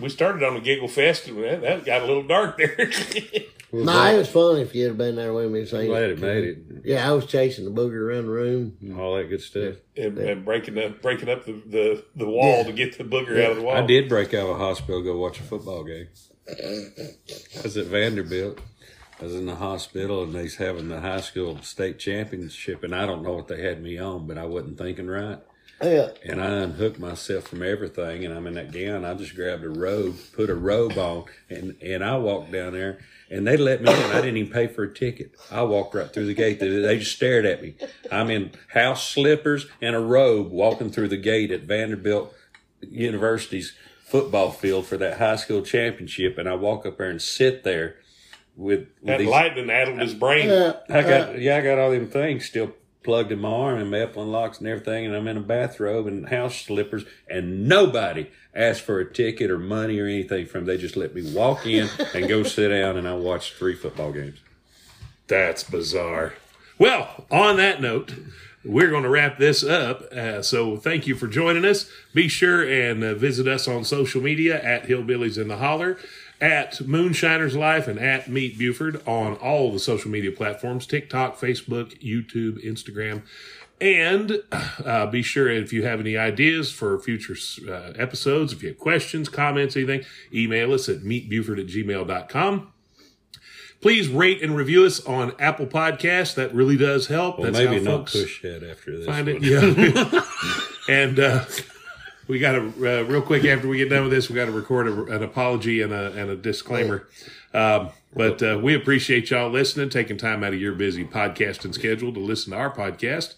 we 0.00 0.08
started 0.08 0.42
on 0.42 0.56
a 0.56 0.60
giggle 0.60 0.88
fest, 0.88 1.28
and 1.28 1.62
that 1.62 1.84
got 1.84 2.02
a 2.02 2.06
little 2.06 2.24
dark 2.24 2.58
there. 2.58 2.90
Was 3.74 3.86
nah, 3.86 4.10
it 4.10 4.18
was 4.18 4.28
fun 4.28 4.58
if 4.58 4.72
you'd 4.72 4.86
have 4.86 4.98
been 4.98 5.16
there 5.16 5.32
with 5.32 5.50
me. 5.50 5.66
Saying, 5.66 5.88
glad 5.88 6.10
it 6.10 6.20
made 6.20 6.44
it. 6.44 6.58
Yeah, 6.84 7.08
I 7.08 7.12
was 7.12 7.26
chasing 7.26 7.64
the 7.64 7.72
booger 7.72 8.08
around 8.08 8.26
the 8.26 8.30
room. 8.30 8.76
Mm-hmm. 8.80 9.00
All 9.00 9.16
that 9.16 9.28
good 9.28 9.40
stuff. 9.40 9.74
and, 9.96 10.16
and 10.16 10.44
breaking 10.44 10.78
up, 10.78 11.02
breaking 11.02 11.28
up 11.28 11.44
the, 11.44 11.60
the, 11.66 12.04
the 12.14 12.28
wall 12.28 12.64
to 12.64 12.72
get 12.72 12.96
the 12.96 13.02
booger 13.02 13.42
out 13.44 13.50
of 13.50 13.56
the 13.56 13.62
wall. 13.64 13.74
I 13.76 13.84
did 13.84 14.08
break 14.08 14.32
out 14.32 14.48
of 14.48 14.50
a 14.50 14.58
hospital 14.58 15.00
to 15.00 15.04
go 15.04 15.18
watch 15.18 15.40
a 15.40 15.42
football 15.42 15.82
game. 15.82 16.06
I 16.48 17.62
was 17.64 17.76
at 17.76 17.86
Vanderbilt. 17.86 18.60
I 19.20 19.24
was 19.24 19.34
in 19.34 19.46
the 19.46 19.56
hospital 19.56 20.22
and 20.22 20.32
they's 20.32 20.56
having 20.56 20.88
the 20.88 21.00
high 21.00 21.20
school 21.20 21.60
state 21.62 21.98
championship 21.98 22.84
and 22.84 22.94
I 22.94 23.06
don't 23.06 23.24
know 23.24 23.32
what 23.32 23.48
they 23.48 23.60
had 23.60 23.82
me 23.82 23.98
on, 23.98 24.28
but 24.28 24.38
I 24.38 24.44
wasn't 24.44 24.78
thinking 24.78 25.08
right. 25.08 25.40
Yeah. 25.82 26.10
And 26.24 26.40
I 26.40 26.46
unhooked 26.46 26.98
myself 26.98 27.48
from 27.48 27.62
everything 27.62 28.24
and 28.24 28.32
I'm 28.32 28.46
in 28.46 28.54
that 28.54 28.72
gown. 28.72 29.04
I 29.04 29.14
just 29.14 29.34
grabbed 29.34 29.64
a 29.64 29.68
robe, 29.68 30.16
put 30.32 30.50
a 30.50 30.54
robe 30.54 30.96
on 30.96 31.24
and, 31.50 31.76
and 31.82 32.04
I 32.04 32.16
walked 32.16 32.52
down 32.52 32.72
there 32.72 32.98
and 33.30 33.46
they 33.46 33.56
let 33.56 33.82
me 33.82 33.92
in. 33.92 34.10
I 34.10 34.20
didn't 34.20 34.36
even 34.36 34.52
pay 34.52 34.66
for 34.66 34.84
a 34.84 34.94
ticket. 34.94 35.32
I 35.50 35.62
walked 35.62 35.94
right 35.94 36.12
through 36.12 36.26
the 36.26 36.34
gate. 36.34 36.60
They 36.60 36.68
they 36.68 36.98
just 36.98 37.16
stared 37.16 37.46
at 37.46 37.62
me. 37.62 37.74
I'm 38.12 38.30
in 38.30 38.52
house 38.68 39.08
slippers 39.08 39.66
and 39.80 39.96
a 39.96 40.00
robe 40.00 40.50
walking 40.50 40.90
through 40.90 41.08
the 41.08 41.16
gate 41.16 41.50
at 41.50 41.62
Vanderbilt 41.62 42.34
University's 42.80 43.74
football 44.04 44.50
field 44.52 44.86
for 44.86 44.96
that 44.98 45.18
high 45.18 45.36
school 45.36 45.62
championship. 45.62 46.38
And 46.38 46.48
I 46.48 46.54
walk 46.54 46.86
up 46.86 46.98
there 46.98 47.10
and 47.10 47.20
sit 47.20 47.64
there 47.64 47.96
with, 48.56 48.80
with 48.80 48.88
that 49.02 49.18
these 49.18 49.28
lightning 49.28 49.70
addled 49.70 49.98
his 49.98 50.14
brain. 50.14 50.50
Uh, 50.50 50.80
I 50.88 51.02
got 51.02 51.40
yeah, 51.40 51.56
I 51.56 51.60
got 51.60 51.78
all 51.78 51.90
them 51.90 52.08
things 52.08 52.44
still 52.44 52.72
plugged 53.04 53.30
in 53.30 53.40
my 53.40 53.50
arm 53.50 53.78
and 53.78 53.90
my 53.90 53.98
Epplin 53.98 54.30
locks 54.30 54.58
and 54.58 54.66
everything, 54.66 55.06
and 55.06 55.14
I'm 55.14 55.28
in 55.28 55.36
a 55.36 55.40
bathrobe 55.40 56.06
and 56.06 56.28
house 56.28 56.56
slippers, 56.60 57.04
and 57.28 57.68
nobody 57.68 58.30
asked 58.54 58.80
for 58.80 58.98
a 58.98 59.12
ticket 59.12 59.50
or 59.50 59.58
money 59.58 60.00
or 60.00 60.06
anything 60.06 60.46
from. 60.46 60.62
'em. 60.62 60.66
They 60.66 60.78
just 60.78 60.96
let 60.96 61.14
me 61.14 61.22
walk 61.32 61.66
in 61.66 61.88
and 62.14 62.28
go 62.28 62.42
sit 62.42 62.70
down, 62.70 62.96
and 62.96 63.06
I 63.06 63.14
watched 63.14 63.54
three 63.54 63.74
football 63.74 64.10
games. 64.12 64.38
That's 65.26 65.62
bizarre. 65.62 66.34
Well, 66.78 67.26
on 67.30 67.56
that 67.58 67.80
note, 67.80 68.14
we're 68.64 68.90
going 68.90 69.02
to 69.02 69.08
wrap 69.08 69.38
this 69.38 69.62
up. 69.62 70.02
Uh, 70.12 70.42
so 70.42 70.76
thank 70.76 71.06
you 71.06 71.14
for 71.14 71.26
joining 71.26 71.64
us. 71.64 71.88
Be 72.14 72.28
sure 72.28 72.62
and 72.66 73.04
uh, 73.04 73.14
visit 73.14 73.46
us 73.46 73.68
on 73.68 73.84
social 73.84 74.22
media 74.22 74.62
at 74.62 74.84
Hillbillies 74.88 75.38
in 75.40 75.48
the 75.48 75.58
Holler, 75.58 75.98
at 76.44 76.86
Moonshiners 76.86 77.56
Life, 77.56 77.88
and 77.88 77.98
at 77.98 78.28
Meet 78.28 78.58
Buford 78.58 79.00
on 79.08 79.36
all 79.36 79.72
the 79.72 79.78
social 79.78 80.10
media 80.10 80.30
platforms 80.30 80.86
TikTok, 80.86 81.40
Facebook, 81.40 81.98
YouTube, 82.02 82.62
Instagram. 82.62 83.22
And 83.80 84.42
uh, 84.84 85.06
be 85.06 85.22
sure 85.22 85.48
if 85.48 85.72
you 85.72 85.84
have 85.84 86.00
any 86.00 86.18
ideas 86.18 86.70
for 86.70 86.98
future 86.98 87.34
uh, 87.66 87.92
episodes, 87.96 88.52
if 88.52 88.62
you 88.62 88.68
have 88.68 88.78
questions, 88.78 89.30
comments, 89.30 89.74
anything, 89.74 90.04
email 90.34 90.74
us 90.74 90.86
at 90.88 90.98
meetbuford 90.98 91.58
at 91.60 91.66
gmail.com. 91.66 92.72
Please 93.80 94.08
rate 94.08 94.42
and 94.42 94.54
review 94.54 94.84
us 94.84 95.04
on 95.06 95.32
Apple 95.38 95.66
Podcasts. 95.66 96.34
That 96.34 96.54
really 96.54 96.76
does 96.76 97.06
help. 97.06 97.38
Well, 97.38 97.52
That's 97.52 97.64
maybe 97.64 97.78
how 97.78 97.90
not 97.90 97.98
folks 98.08 98.12
push 98.12 98.42
that 98.42 98.62
after 98.62 98.98
this. 98.98 99.06
find 99.06 99.26
one. 99.26 99.36
it. 99.42 99.42
Yeah. 99.42 100.24
and 100.88 101.18
uh, 101.18 101.44
we 102.26 102.38
got 102.38 102.52
to 102.52 102.60
uh, 102.60 103.02
real 103.04 103.22
quick 103.22 103.44
after 103.44 103.68
we 103.68 103.78
get 103.78 103.90
done 103.90 104.02
with 104.04 104.12
this, 104.12 104.28
we 104.28 104.34
got 104.34 104.46
to 104.46 104.52
record 104.52 104.88
a, 104.88 105.04
an 105.14 105.22
apology 105.22 105.82
and 105.82 105.92
a 105.92 106.12
and 106.12 106.30
a 106.30 106.36
disclaimer. 106.36 107.06
Um, 107.52 107.90
but 108.14 108.42
uh, 108.42 108.58
we 108.62 108.74
appreciate 108.74 109.30
y'all 109.30 109.50
listening, 109.50 109.90
taking 109.90 110.16
time 110.16 110.42
out 110.44 110.54
of 110.54 110.60
your 110.60 110.74
busy 110.74 111.04
podcasting 111.04 111.74
schedule 111.74 112.12
to 112.12 112.20
listen 112.20 112.52
to 112.52 112.58
our 112.58 112.74
podcast. 112.74 113.34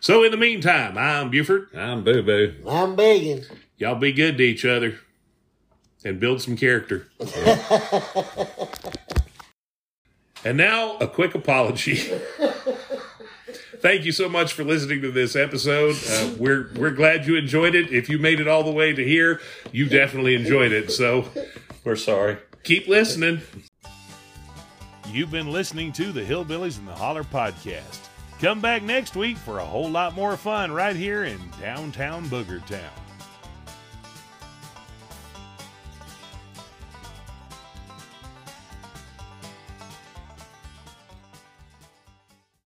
So 0.00 0.22
in 0.24 0.30
the 0.30 0.36
meantime, 0.36 0.98
I'm 0.98 1.30
Buford. 1.30 1.68
I'm 1.74 2.04
boo 2.04 2.22
boo. 2.22 2.54
I'm 2.68 2.96
Biggins. 2.96 3.50
Y'all 3.78 3.94
be 3.94 4.12
good 4.12 4.38
to 4.38 4.44
each 4.44 4.64
other 4.64 4.98
and 6.04 6.20
build 6.20 6.40
some 6.40 6.56
character. 6.56 7.08
and 10.44 10.56
now, 10.56 10.96
a 10.98 11.08
quick 11.08 11.34
apology. 11.34 12.10
Thank 13.86 14.04
you 14.04 14.10
so 14.10 14.28
much 14.28 14.52
for 14.52 14.64
listening 14.64 15.00
to 15.02 15.12
this 15.12 15.36
episode. 15.36 15.94
Uh, 16.10 16.30
we're 16.40 16.70
we're 16.74 16.90
glad 16.90 17.24
you 17.24 17.36
enjoyed 17.36 17.76
it. 17.76 17.92
If 17.92 18.08
you 18.08 18.18
made 18.18 18.40
it 18.40 18.48
all 18.48 18.64
the 18.64 18.72
way 18.72 18.92
to 18.92 19.04
here, 19.04 19.40
you 19.70 19.88
definitely 19.88 20.34
enjoyed 20.34 20.72
it. 20.72 20.90
So 20.90 21.26
We're 21.84 21.94
sorry. 21.94 22.38
keep 22.64 22.88
listening. 22.88 23.42
You've 25.12 25.30
been 25.30 25.52
listening 25.52 25.92
to 25.92 26.10
the 26.10 26.22
Hillbillies 26.22 26.80
in 26.80 26.86
the 26.86 26.96
Holler 26.96 27.22
podcast. 27.22 28.08
Come 28.40 28.60
back 28.60 28.82
next 28.82 29.14
week 29.14 29.36
for 29.36 29.60
a 29.60 29.64
whole 29.64 29.88
lot 29.88 30.16
more 30.16 30.36
fun 30.36 30.72
right 30.72 30.96
here 30.96 31.22
in 31.22 31.38
downtown 31.60 32.24
Boogertown. 32.24 33.05